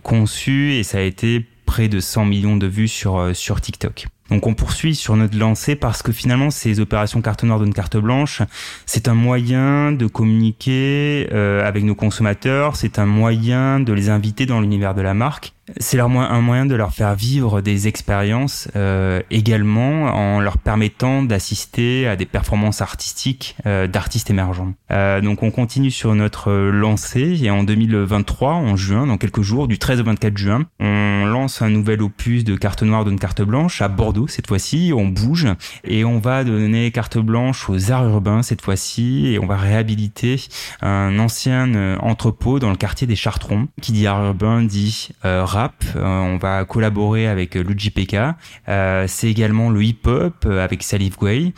conçues 0.03 0.75
et 0.75 0.83
ça 0.83 0.94
a 0.97 1.03
été 1.03 1.45
près 1.67 1.89
de 1.89 2.01
100 2.01 2.25
millions 2.27 2.57
de 2.57 2.67
vues 2.67 2.89
sur, 2.89 3.17
euh, 3.17 3.35
sur 3.35 3.61
TikTok. 3.61 4.07
Donc 4.31 4.47
on 4.47 4.55
poursuit 4.55 4.95
sur 4.95 5.17
notre 5.17 5.39
lancée 5.39 5.77
parce 5.77 6.03
que 6.03 6.13
finalement 6.13 6.51
ces 6.51 6.81
opérations 6.81 7.21
carte 7.21 7.45
noire 7.45 7.61
d'une 7.61 7.75
carte 7.75 7.97
blanche, 7.97 8.43
c'est 8.87 9.09
un 9.09 9.15
moyen 9.15 9.93
de 9.93 10.07
communiquer 10.07 11.29
euh, 11.33 11.67
avec 11.67 11.85
nos 11.85 11.95
consommateurs, 11.95 12.77
c'est 12.77 12.99
un 12.99 13.07
moyen 13.07 13.81
de 13.81 13.93
les 13.93 14.09
inviter 14.09 14.47
dans 14.47 14.61
l'univers 14.61 14.95
de 14.95 15.03
la 15.03 15.15
marque. 15.15 15.55
C'est 15.79 15.99
un 15.99 16.09
moyen 16.09 16.67
de 16.67 16.75
leur 16.75 16.93
faire 16.93 17.15
vivre 17.15 17.63
des 17.63 17.89
expériences 17.89 18.69
euh, 18.77 19.23
également 19.31 20.05
en 20.15 20.41
leur 20.41 20.59
permettant 20.59 21.23
d'assister 21.23 22.07
à 22.07 22.17
des 22.17 22.27
performances 22.27 22.83
artistiques 22.83 23.57
euh, 23.65 23.87
d'artistes 23.87 24.29
émergents. 24.29 24.75
Euh, 24.91 25.23
donc 25.23 25.43
on 25.43 25.51
continue 25.51 25.91
sur 25.91 26.15
notre 26.15 26.53
lancée 26.53 27.43
et 27.43 27.51
en 27.51 27.65
2023, 27.65 28.53
en 28.53 28.77
juin, 28.77 29.07
dans 29.07 29.17
quelques 29.17 29.41
jours, 29.41 29.67
du 29.67 29.79
13 29.79 30.01
au 30.01 30.05
24 30.05 30.37
juin, 30.37 30.67
on 30.81 31.25
lance 31.25 31.63
un 31.63 31.71
nouvel 31.71 32.03
opus 32.03 32.45
de 32.45 32.57
carte 32.57 32.83
noire 32.83 33.07
d'une 33.07 33.19
carte 33.19 33.41
blanche 33.41 33.81
à 33.81 33.89
Bordeaux 33.89 34.14
cette 34.29 34.47
fois-ci. 34.47 34.93
On 34.95 35.07
bouge 35.07 35.49
et 35.85 36.05
on 36.05 36.19
va 36.19 36.45
donner 36.45 36.91
carte 36.91 37.19
blanche 37.19 37.69
aux 37.69 37.91
arts 37.91 38.09
urbains 38.09 38.43
cette 38.43 38.63
fois-ci 38.63 39.29
et 39.29 39.39
on 39.39 39.47
va 39.47 39.57
réhabiliter 39.57 40.41
un 40.83 41.19
ancien 41.19 41.99
entrepôt 41.99 42.59
dans 42.59 42.71
le 42.71 42.77
quartier 42.77 43.07
des 43.07 43.17
Chartrons. 43.17 43.69
Qui 43.81 43.93
dit 43.93 44.07
art 44.07 44.25
urbain 44.25 44.63
dit 44.63 45.11
rap. 45.23 45.85
Euh, 45.97 46.03
on 46.05 46.37
va 46.37 46.65
collaborer 46.65 47.27
avec 47.27 47.55
Luigi 47.55 47.91
Pekka. 47.91 48.37
Euh, 48.69 49.05
c'est 49.09 49.29
également 49.29 49.71
le 49.71 49.83
hip-hop 49.83 50.35
euh, 50.47 50.65
avec 50.65 50.83
Salif 50.83 51.17
Gway, 51.19 51.53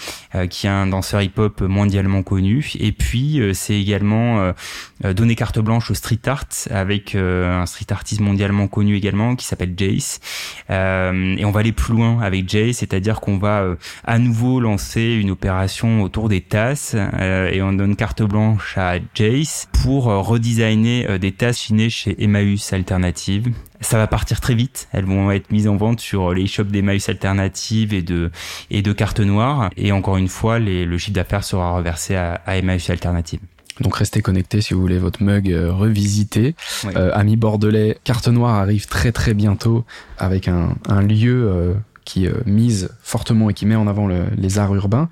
qui 0.50 0.66
est 0.66 0.70
un 0.70 0.86
danseur 0.86 1.22
hip-hop 1.22 1.60
mondialement 1.62 2.22
connu. 2.22 2.72
Et 2.78 2.92
puis 2.92 3.40
c'est 3.54 3.78
également 3.78 4.52
donner 5.02 5.34
carte 5.34 5.58
blanche 5.58 5.90
au 5.90 5.94
street 5.94 6.20
art 6.26 6.44
avec 6.70 7.14
un 7.14 7.64
street 7.66 7.86
artiste 7.90 8.20
mondialement 8.20 8.68
connu 8.68 8.96
également 8.96 9.36
qui 9.36 9.46
s'appelle 9.46 9.74
Jace. 9.76 10.20
et 10.68 11.44
on 11.44 11.50
va 11.50 11.60
aller 11.60 11.72
plus 11.72 11.94
loin 11.94 12.20
avec 12.20 12.45
Jace, 12.46 12.76
c'est-à-dire 12.76 13.20
qu'on 13.20 13.38
va 13.38 13.76
à 14.04 14.18
nouveau 14.18 14.60
lancer 14.60 15.18
une 15.20 15.30
opération 15.30 16.02
autour 16.02 16.28
des 16.28 16.40
tasses 16.40 16.94
et 16.94 17.62
on 17.62 17.72
donne 17.72 17.96
carte 17.96 18.22
blanche 18.22 18.76
à 18.76 18.96
Jace 19.14 19.68
pour 19.82 20.04
redesigner 20.04 21.18
des 21.18 21.32
tasses 21.32 21.60
chinées 21.60 21.90
chez 21.90 22.22
Emmaüs 22.22 22.72
Alternative 22.72 23.52
ça 23.80 23.98
va 23.98 24.06
partir 24.06 24.40
très 24.40 24.54
vite. 24.54 24.88
Elles 24.92 25.04
vont 25.04 25.30
être 25.30 25.50
mises 25.50 25.68
en 25.68 25.76
vente 25.76 26.00
sur 26.00 26.32
les 26.32 26.46
shops 26.46 26.64
des 26.64 26.82
maïs 26.82 27.08
alternatives 27.08 27.94
et 27.94 28.02
de, 28.02 28.30
et 28.70 28.82
de 28.82 28.92
cartes 28.92 29.20
noires. 29.20 29.70
Et 29.76 29.92
encore 29.92 30.16
une 30.16 30.28
fois, 30.28 30.58
les, 30.58 30.84
le 30.84 30.98
chiffre 30.98 31.14
d'affaires 31.14 31.44
sera 31.44 31.72
reversé 31.72 32.16
à, 32.16 32.34
à 32.46 32.56
Emmaüs 32.56 32.90
Alternative. 32.90 33.40
Donc 33.80 33.96
restez 33.96 34.22
connectés 34.22 34.62
si 34.62 34.72
vous 34.72 34.80
voulez 34.80 34.98
votre 34.98 35.22
mug 35.22 35.54
revisité. 35.54 36.54
Ami 36.94 37.36
bordelais, 37.36 37.98
Carte 38.04 38.28
Noire 38.28 38.54
arrive 38.54 38.86
très 38.86 39.12
très 39.12 39.34
bientôt 39.34 39.84
avec 40.16 40.48
un, 40.48 41.02
lieu 41.02 41.74
qui 42.06 42.26
mise 42.46 42.88
fortement 43.02 43.50
et 43.50 43.54
qui 43.54 43.66
met 43.66 43.76
en 43.76 43.86
avant 43.86 44.08
les 44.08 44.58
arts 44.58 44.74
urbains 44.74 45.10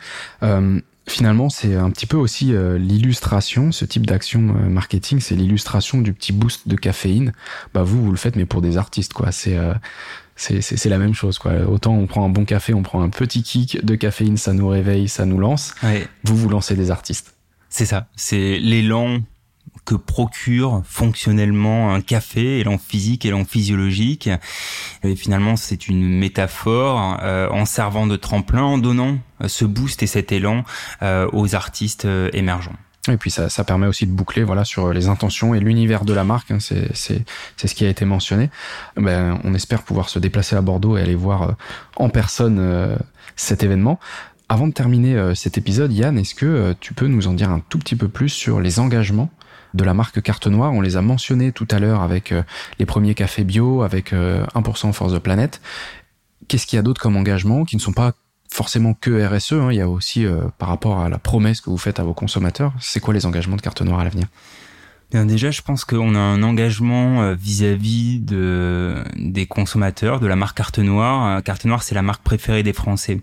finalement, 1.07 1.51
c'est 1.51 1.75
un 1.75 1.91
petit 1.91 2.07
peu 2.07 2.17
aussi 2.17 2.55
euh, 2.55 2.79
l'illustration, 2.79 3.73
ce 3.73 3.85
type 3.85 4.07
d'action 4.07 4.41
euh, 4.57 4.69
marketing, 4.69 5.21
c'est 5.21 5.35
l'illustration 5.35 6.01
du 6.01 6.13
petit 6.13 6.33
boost 6.33 6.69
de 6.69 6.77
caféine. 6.77 7.33
Bah 7.73 7.83
vous, 7.83 8.03
vous 8.03 8.11
le 8.11 8.17
faites, 8.17 8.37
mais 8.37 8.47
pour 8.47 8.63
des 8.63 8.77
artistes, 8.77 9.13
quoi. 9.13 9.33
C'est 9.33 9.57
euh, 9.57 9.75
c'est 10.37 10.89
la 10.89 10.99
même 10.99 11.15
chose, 11.15 11.39
quoi. 11.39 11.53
Autant 11.69 11.95
on 11.95 12.07
prend 12.07 12.25
un 12.25 12.29
bon 12.29 12.45
café, 12.45 12.75
on 12.75 12.83
prend 12.83 13.03
un 13.03 13.09
petit 13.09 13.45
kick 13.45 13.85
de 13.85 13.95
caféine, 13.95 14.37
ça 14.37 14.53
nous 14.53 14.67
réveille, 14.67 15.09
ça 15.09 15.27
nous 15.27 15.39
lance. 15.39 15.75
Vous, 16.25 16.37
vous 16.37 16.49
lancez 16.49 16.75
des 16.75 16.91
artistes. 16.91 17.35
C'est 17.69 17.87
ça. 17.87 18.09
C'est 18.17 18.59
l'élan 18.59 19.21
que 19.85 19.95
procure 19.95 20.83
fonctionnellement 20.85 21.93
un 21.93 22.01
café, 22.01 22.61
élan 22.61 22.79
physique, 22.79 23.27
élan 23.27 23.45
physiologique. 23.45 24.31
Et 25.03 25.15
finalement, 25.15 25.57
c'est 25.57 25.89
une 25.89 26.03
métaphore 26.03 27.19
euh, 27.23 27.49
en 27.51 27.65
servant 27.65 28.07
de 28.07 28.17
tremplin, 28.17 28.63
en 28.63 28.79
donnant 28.79 29.19
euh, 29.43 29.49
ce 29.49 29.65
boost 29.65 30.03
et 30.03 30.07
cet 30.07 30.33
élan 30.33 30.65
euh, 31.03 31.29
aux 31.33 31.55
artistes 31.55 32.07
émergents. 32.33 32.77
Et 33.11 33.19
puis 33.19 33.31
ça, 33.31 33.51
ça 33.51 33.65
permet 33.65 33.87
aussi 33.87 34.07
de 34.07 34.13
boucler 34.13 34.45
voilà 34.45 34.65
sur 34.65 34.95
les 34.95 35.09
intentions 35.09 35.55
et 35.55 35.61
l'univers 35.61 36.07
de 36.07 36.15
la 36.15 36.25
marque. 36.25 36.51
Hein, 36.51 36.59
c'est 36.61 36.95
ce 36.95 37.75
qui 37.75 37.85
a 37.85 37.91
été 37.91 38.07
mentionné. 38.07 38.49
Ben, 38.97 39.39
on 39.45 39.53
espère 39.53 39.83
pouvoir 39.83 40.09
se 40.09 40.19
déplacer 40.19 40.57
à 40.57 40.63
Bordeaux 40.63 40.97
et 40.97 41.03
aller 41.03 41.15
voir 41.15 41.55
en 41.97 42.09
personne 42.09 42.99
cet 43.37 43.63
événement. 43.63 44.01
Avant 44.49 44.67
de 44.67 44.73
terminer 44.73 45.35
cet 45.35 45.59
épisode, 45.59 45.93
Yann, 45.93 46.17
est-ce 46.17 46.35
que 46.35 46.75
tu 46.81 46.95
peux 46.95 47.07
nous 47.07 47.27
en 47.27 47.35
dire 47.35 47.51
un 47.51 47.61
tout 47.69 47.79
petit 47.79 47.97
peu 47.97 48.09
plus 48.09 48.31
sur 48.31 48.59
les 48.59 48.79
engagements 48.79 49.29
de 49.75 49.85
la 49.85 49.93
marque 49.93 50.23
Carte 50.23 50.47
Noire. 50.47 50.73
On 50.73 50.81
les 50.81 50.97
a 50.97 51.03
mentionnés 51.03 51.53
tout 51.53 51.69
à 51.71 51.79
l'heure 51.79 52.01
avec 52.01 52.33
euh, 52.33 52.43
les 52.79 52.87
premiers 52.87 53.15
cafés 53.15 53.45
bio, 53.45 53.83
avec 53.83 54.13
1% 54.13 54.17
euh, 54.17 54.93
Force 54.93 55.13
the 55.13 55.19
Planet. 55.19 55.61
Qu'est-ce 56.49 56.67
qu'il 56.67 56.77
y 56.77 56.81
a 56.81 56.83
d'autre 56.83 57.01
comme 57.01 57.17
engagement 57.17 57.65
qui 57.65 57.77
ne 57.77 57.81
sont 57.81 57.93
pas 57.93 58.13
forcément 58.51 58.95
que 58.95 59.27
RSE, 59.27 59.55
hein? 59.55 59.69
il 59.73 59.77
y 59.77 59.81
a 59.81 59.89
aussi 59.89 60.25
euh, 60.25 60.43
par 60.59 60.69
rapport 60.69 61.01
à 61.01 61.09
la 61.09 61.19
promesse 61.19 61.61
que 61.61 61.71
vous 61.71 61.79
faites 61.79 61.99
à 61.99 62.05
vos 62.05 62.15
consommateurs, 62.15 62.73
c'est 62.81 63.01
quoi 63.01 63.13
les 63.13 63.27
engagements 63.27 63.57
de 63.57 63.63
Carte 63.63 63.83
Noire 63.83 64.01
à 64.01 64.05
l'avenir? 64.05 64.29
Déjà, 65.27 65.51
je 65.51 65.63
pense 65.63 65.85
qu'on 65.85 66.15
a 66.15 66.19
un 66.19 66.43
engagement 66.43 67.35
vis-à-vis 67.35 68.19
de 68.21 69.03
des 69.17 69.47
consommateurs, 69.47 70.21
de 70.21 70.27
la 70.27 70.37
marque 70.37 70.57
Carte 70.57 70.79
Noire. 70.79 71.43
Carte 71.43 71.65
Noire, 71.65 71.83
c'est 71.83 71.95
la 71.95 72.03
marque 72.03 72.23
préférée 72.23 72.63
des 72.63 72.73
Français. 72.73 73.21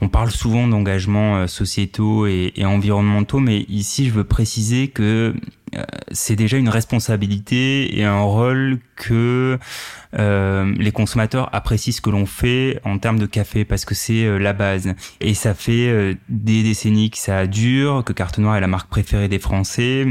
On 0.00 0.08
parle 0.08 0.30
souvent 0.30 0.66
d'engagements 0.66 1.46
sociétaux 1.46 2.26
et, 2.26 2.52
environnementaux, 2.64 3.40
mais 3.40 3.60
ici, 3.68 4.06
je 4.06 4.12
veux 4.12 4.24
préciser 4.24 4.88
que 4.88 5.34
euh, 5.76 5.84
c'est 6.10 6.36
déjà 6.36 6.56
une 6.56 6.68
responsabilité 6.68 7.98
et 7.98 8.04
un 8.04 8.20
rôle 8.20 8.78
que 8.96 9.58
euh, 10.18 10.74
les 10.76 10.90
consommateurs 10.90 11.48
apprécient 11.54 11.92
ce 11.92 12.00
que 12.00 12.10
l'on 12.10 12.26
fait 12.26 12.80
en 12.84 12.98
termes 12.98 13.20
de 13.20 13.26
café 13.26 13.64
parce 13.64 13.84
que 13.84 13.94
c'est 13.94 14.24
euh, 14.24 14.38
la 14.38 14.52
base. 14.52 14.94
Et 15.20 15.34
ça 15.34 15.54
fait 15.54 16.16
des 16.28 16.62
décennies 16.62 17.10
que 17.10 17.18
ça 17.18 17.46
dure, 17.46 18.02
que 18.04 18.12
Carte 18.12 18.38
Noire 18.38 18.56
est 18.56 18.60
la 18.60 18.66
marque 18.66 18.88
préférée 18.88 19.28
des 19.28 19.38
Français, 19.38 20.04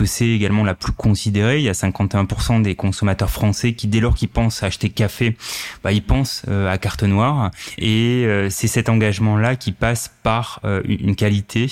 que 0.00 0.06
c'est 0.06 0.28
également 0.28 0.64
la 0.64 0.74
plus 0.74 0.92
considérée. 0.92 1.58
Il 1.58 1.64
y 1.64 1.68
a 1.68 1.72
51% 1.72 2.62
des 2.62 2.74
consommateurs 2.74 3.28
français 3.28 3.74
qui, 3.74 3.86
dès 3.86 4.00
lors 4.00 4.14
qu'ils 4.14 4.30
pensent 4.30 4.62
à 4.62 4.66
acheter 4.66 4.88
café, 4.88 5.36
bah, 5.84 5.92
ils 5.92 6.02
pensent 6.02 6.42
euh, 6.48 6.72
à 6.72 6.78
carte 6.78 7.02
noire. 7.02 7.50
Et 7.76 8.24
euh, 8.24 8.48
c'est 8.48 8.66
cet 8.66 8.88
engagement-là 8.88 9.56
qui 9.56 9.72
passe 9.72 10.10
par 10.22 10.60
euh, 10.64 10.80
une 10.86 11.16
qualité 11.16 11.66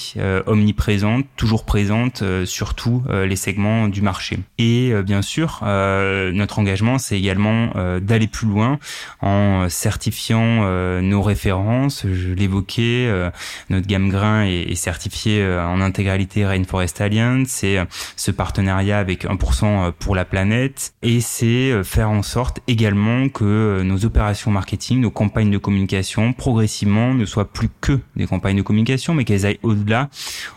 omniprésente, 0.46 1.24
toujours 1.36 1.64
présente 1.64 2.22
sur 2.44 2.74
tous 2.74 3.02
les 3.08 3.36
segments 3.36 3.88
du 3.88 4.02
marché. 4.02 4.38
Et 4.58 4.92
bien 5.02 5.22
sûr, 5.22 5.60
notre 5.62 6.58
engagement, 6.58 6.98
c'est 6.98 7.18
également 7.18 7.72
d'aller 8.00 8.26
plus 8.26 8.46
loin 8.46 8.78
en 9.20 9.68
certifiant 9.68 11.00
nos 11.00 11.22
références. 11.22 12.04
Je 12.06 12.32
l'évoquais, 12.32 13.30
notre 13.70 13.86
gamme 13.86 14.08
grain 14.08 14.44
est, 14.44 14.70
est 14.70 14.74
certifiée 14.74 15.44
en 15.44 15.80
intégralité 15.80 16.46
Rainforest 16.46 17.00
Alliance. 17.00 17.48
C'est 17.48 17.78
ce 18.18 18.32
partenariat 18.32 18.98
avec 18.98 19.24
1% 19.24 19.64
euh, 19.64 19.92
pour 19.96 20.16
la 20.16 20.24
planète 20.24 20.92
et 21.02 21.20
c'est 21.20 21.70
euh, 21.70 21.84
faire 21.84 22.10
en 22.10 22.22
sorte 22.22 22.60
également 22.66 23.28
que 23.28 23.44
euh, 23.44 23.84
nos 23.84 24.04
opérations 24.04 24.50
marketing, 24.50 25.00
nos 25.00 25.12
campagnes 25.12 25.52
de 25.52 25.58
communication 25.58 26.32
progressivement 26.32 27.14
ne 27.14 27.24
soient 27.24 27.50
plus 27.50 27.68
que 27.80 28.00
des 28.16 28.26
campagnes 28.26 28.56
de 28.56 28.62
communication 28.62 29.14
mais 29.14 29.24
qu'elles 29.24 29.46
aillent 29.46 29.60
au-delà 29.62 30.10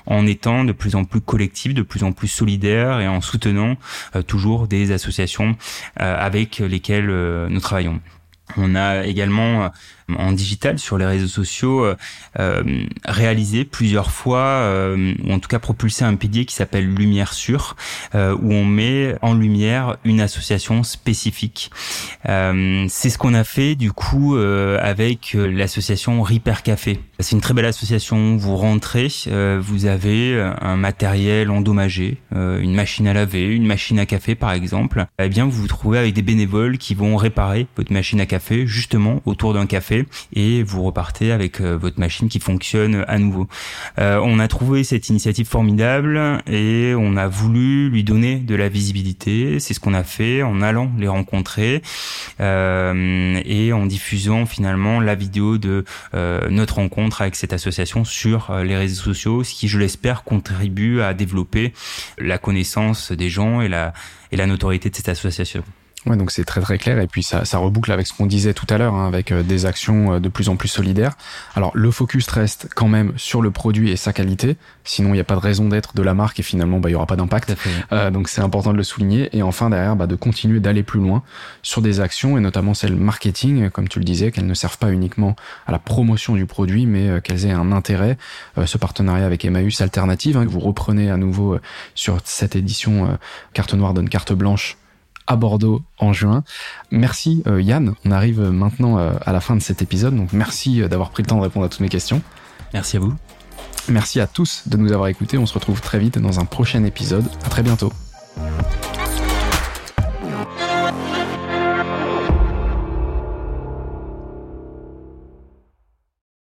en 0.08 0.26
étant 0.26 0.64
de 0.64 0.72
plus 0.72 0.96
en 0.96 1.06
plus 1.06 1.22
collectives, 1.22 1.76
de 1.76 1.84
plus 1.84 2.04
en 2.04 2.12
plus 2.14 2.28
solidaires 2.28 3.00
et 3.00 3.08
en 3.08 3.22
soutenant 3.22 3.76
toujours 4.26 4.68
des 4.68 4.92
associations 4.92 5.56
avec 5.96 6.58
lesquelles 6.60 7.08
nous 7.50 7.60
travaillons. 7.60 8.00
On 8.58 8.76
a 8.76 9.06
également 9.06 9.70
en 10.18 10.32
digital 10.32 10.80
sur 10.80 10.98
les 10.98 11.06
réseaux 11.06 11.28
sociaux 11.28 11.86
euh, 11.86 11.96
euh, 12.40 12.64
réalisé 13.06 13.66
plusieurs 13.66 14.12
fois 14.12 14.40
euh, 14.40 15.14
ou 15.24 15.34
en 15.34 15.40
tout 15.40 15.50
cas 15.50 15.60
propulsé 15.60 16.04
un 16.06 16.16
pilier 16.16 16.46
qui 16.46 16.56
s'appelle 16.56 16.88
Lumière 16.94 17.34
Sûre 17.34 17.76
où 18.14 18.54
on 18.54 18.66
met 18.66 19.16
en 19.22 19.34
lumière 19.34 19.98
une 20.04 20.22
association 20.22 20.84
spécifique. 20.84 21.72
c'est 22.26 23.10
ce 23.10 23.18
qu'on 23.18 23.34
a 23.34 23.44
fait 23.44 23.76
du 23.76 23.92
coup 23.92 24.36
avec 24.36 25.34
l'association 25.34 26.22
Repair 26.22 26.64
Café. 26.64 27.00
C'est 27.20 27.36
une 27.36 27.42
très 27.42 27.54
belle 27.54 27.66
association. 27.66 28.38
Vous 28.38 28.56
rentrez, 28.56 29.08
vous 29.60 29.86
avez 29.86 30.52
un 30.62 30.76
matériel 30.76 31.50
endommagé, 31.50 32.18
une 32.32 32.74
machine 32.74 33.08
à 33.08 33.14
laver, 33.14 33.46
une 33.46 33.66
machine 33.66 34.00
à 34.00 34.06
café 34.06 34.36
par 34.36 34.52
exemple. 34.52 35.06
Eh 35.20 35.30
bien, 35.30 35.46
vous 35.46 35.62
vous 35.62 35.68
trouvez 35.68 36.00
avec 36.00 36.14
des 36.14 36.22
bénévoles 36.22 36.78
qui 36.78 36.96
vont 36.96 37.16
réparer 37.16 37.68
votre 37.78 37.94
machine 37.94 38.20
à 38.20 38.26
café 38.26 38.68
justement 38.68 39.22
autour 39.26 39.54
d'un 39.54 39.66
café 39.66 40.01
et 40.34 40.64
vous 40.64 40.84
repartez 40.84 41.32
avec 41.32 41.62
euh, 41.62 41.78
votre 41.78 42.00
machine 42.00 42.30
qui 42.30 42.40
fonctionne 42.40 43.06
à 43.08 43.18
nouveau. 43.18 43.48
Euh, 44.00 44.20
on 44.24 44.40
a 44.40 44.48
trouvé 44.48 44.84
cette 44.84 45.10
initiative 45.10 45.48
formidable 45.48 46.42
et 46.48 46.94
on 46.98 47.18
a 47.18 47.28
voulu 47.28 47.90
lui 47.90 48.04
donner 48.04 48.38
de 48.38 48.56
la 48.56 48.70
visibilité. 48.70 49.60
C'est 49.60 49.74
ce 49.74 49.80
qu'on 49.80 49.94
a 49.94 50.04
fait 50.04 50.44
en 50.44 50.62
allant 50.62 50.92
les 50.98 51.08
rencontrer 51.08 51.82
euh, 52.40 53.42
et 53.46 53.74
en 53.74 53.86
diffusant 53.86 54.46
finalement 54.46 55.00
la 55.00 55.16
vidéo 55.16 55.58
de 55.58 55.84
notre 56.50 56.76
rencontre 56.76 57.22
avec 57.22 57.36
cette 57.36 57.54
association 57.54 58.04
sur 58.04 58.54
les 58.64 58.76
réseaux 58.76 59.04
sociaux, 59.04 59.44
ce 59.44 59.54
qui, 59.54 59.68
je 59.68 59.78
l'espère, 59.78 60.24
contribue 60.24 61.02
à 61.02 61.14
développer 61.14 61.74
la 62.18 62.38
connaissance 62.38 63.12
des 63.12 63.30
gens 63.30 63.62
et 63.62 63.68
la, 63.68 63.94
et 64.32 64.38
la 64.38 64.48
notoriété 64.48 64.90
de 64.90 64.96
cette 64.96 65.10
association. 65.10 65.64
Ouais, 66.08 66.18
donc 66.18 66.32
c'est 66.32 66.46
très 66.46 66.62
très 66.62 66.80
clair 66.80 66.98
et 67.00 67.06
puis 67.06 67.22
ça, 67.22 67.46
ça 67.46 67.60
reboucle 67.60 67.92
avec 67.92 68.08
ce 68.08 68.14
qu'on 68.14 68.26
disait 68.26 68.56
tout 68.56 68.66
à 68.72 68.80
l'heure, 68.80 68.96
hein, 68.96 69.08
avec 69.08 69.32
euh, 69.32 69.44
des 69.44 69.68
actions 69.68 70.14
euh, 70.14 70.20
de 70.20 70.30
plus 70.30 70.50
en 70.50 70.56
plus 70.56 70.68
solidaires. 70.68 71.14
Alors 71.54 71.70
le 71.76 71.92
focus 71.92 72.28
reste 72.28 72.70
quand 72.74 72.88
même 72.88 73.14
sur 73.18 73.44
le 73.44 73.52
produit 73.52 73.92
et 73.92 73.96
sa 73.96 74.12
qualité, 74.12 74.58
sinon 74.84 75.10
il 75.10 75.14
n'y 75.14 75.20
a 75.20 75.24
pas 75.24 75.36
de 75.36 75.40
raison 75.40 75.68
d'être 75.68 75.96
de 75.96 76.02
la 76.02 76.16
marque 76.16 76.40
et 76.40 76.44
finalement 76.44 76.80
bah, 76.80 76.90
il 76.90 76.94
y 76.94 76.96
aura 76.96 77.06
pas 77.06 77.18
d'impact. 77.18 77.56
Euh, 77.92 78.10
donc 78.10 78.30
c'est 78.30 78.42
important 78.42 78.72
de 78.72 78.78
le 78.78 78.84
souligner 78.84 79.30
et 79.38 79.44
enfin 79.44 79.70
derrière 79.70 79.96
bah, 79.96 80.08
de 80.08 80.16
continuer 80.16 80.60
d'aller 80.60 80.82
plus 80.82 81.00
loin 81.00 81.22
sur 81.62 81.84
des 81.84 82.00
actions 82.00 82.36
et 82.36 82.42
notamment 82.42 82.74
celles 82.74 82.96
marketing, 82.96 83.70
comme 83.70 83.88
tu 83.88 84.00
le 84.00 84.06
disais, 84.06 84.32
qu'elles 84.32 84.48
ne 84.48 84.56
servent 84.56 84.80
pas 84.80 84.92
uniquement 84.92 85.36
à 85.68 85.72
la 85.72 85.80
promotion 85.80 86.34
du 86.34 86.48
produit, 86.48 86.88
mais 86.88 87.10
euh, 87.10 87.20
qu'elles 87.20 87.46
aient 87.46 87.52
un 87.52 87.72
intérêt. 87.72 88.18
ce 88.66 88.78
partenariat 88.80 89.26
avec 89.28 89.46
Emmaüs 89.46 89.82
Alternative 89.82 90.36
hein, 90.36 90.46
que 90.46 90.52
vous 90.52 90.60
reprenez 90.60 91.12
à 91.12 91.18
nouveau 91.18 91.60
sur 91.94 92.18
cette 92.24 92.56
édition 92.56 93.18
carte 93.54 93.74
noire 93.76 93.94
donne 93.94 94.10
carte 94.10 94.34
blanche 94.34 94.78
à 95.28 95.36
Bordeaux 95.36 95.82
en 95.98 96.14
juin. 96.14 96.44
Merci 96.92 97.44
euh, 97.48 97.62
Yann, 97.62 97.94
on 98.06 98.12
arrive 98.12 98.42
maintenant 98.42 98.98
euh, 98.98 99.14
à 99.22 99.32
la 99.32 99.40
fin 99.42 99.56
de 99.56 99.62
cet 99.62 99.82
épisode, 99.82 100.16
donc 100.16 100.34
merci 100.34 100.82
euh, 100.82 100.88
d'avoir 100.88 101.10
pris 101.10 101.24
le 101.24 101.28
temps 101.28 101.38
de 101.38 101.44
répondre 101.44 101.66
à 101.66 101.70
toutes 101.70 101.82
mes 101.82 101.90
questions. 101.90 102.22
Merci 102.74 102.98
à 102.98 103.00
vous. 103.00 103.14
Merci 103.88 104.20
à 104.20 104.28
tous 104.28 104.64
de 104.68 104.78
nous 104.78 104.92
avoir 104.92 105.08
écoutés, 105.08 105.38
on 105.38 105.46
se 105.46 105.54
retrouve 105.54 105.82
très 105.82 106.00
vite 106.00 106.20
dans 106.20 106.40
un 106.40 106.46
prochain 106.46 106.84
épisode. 106.84 107.26
À 107.46 107.50
très 107.50 107.64
bientôt. 107.64 107.92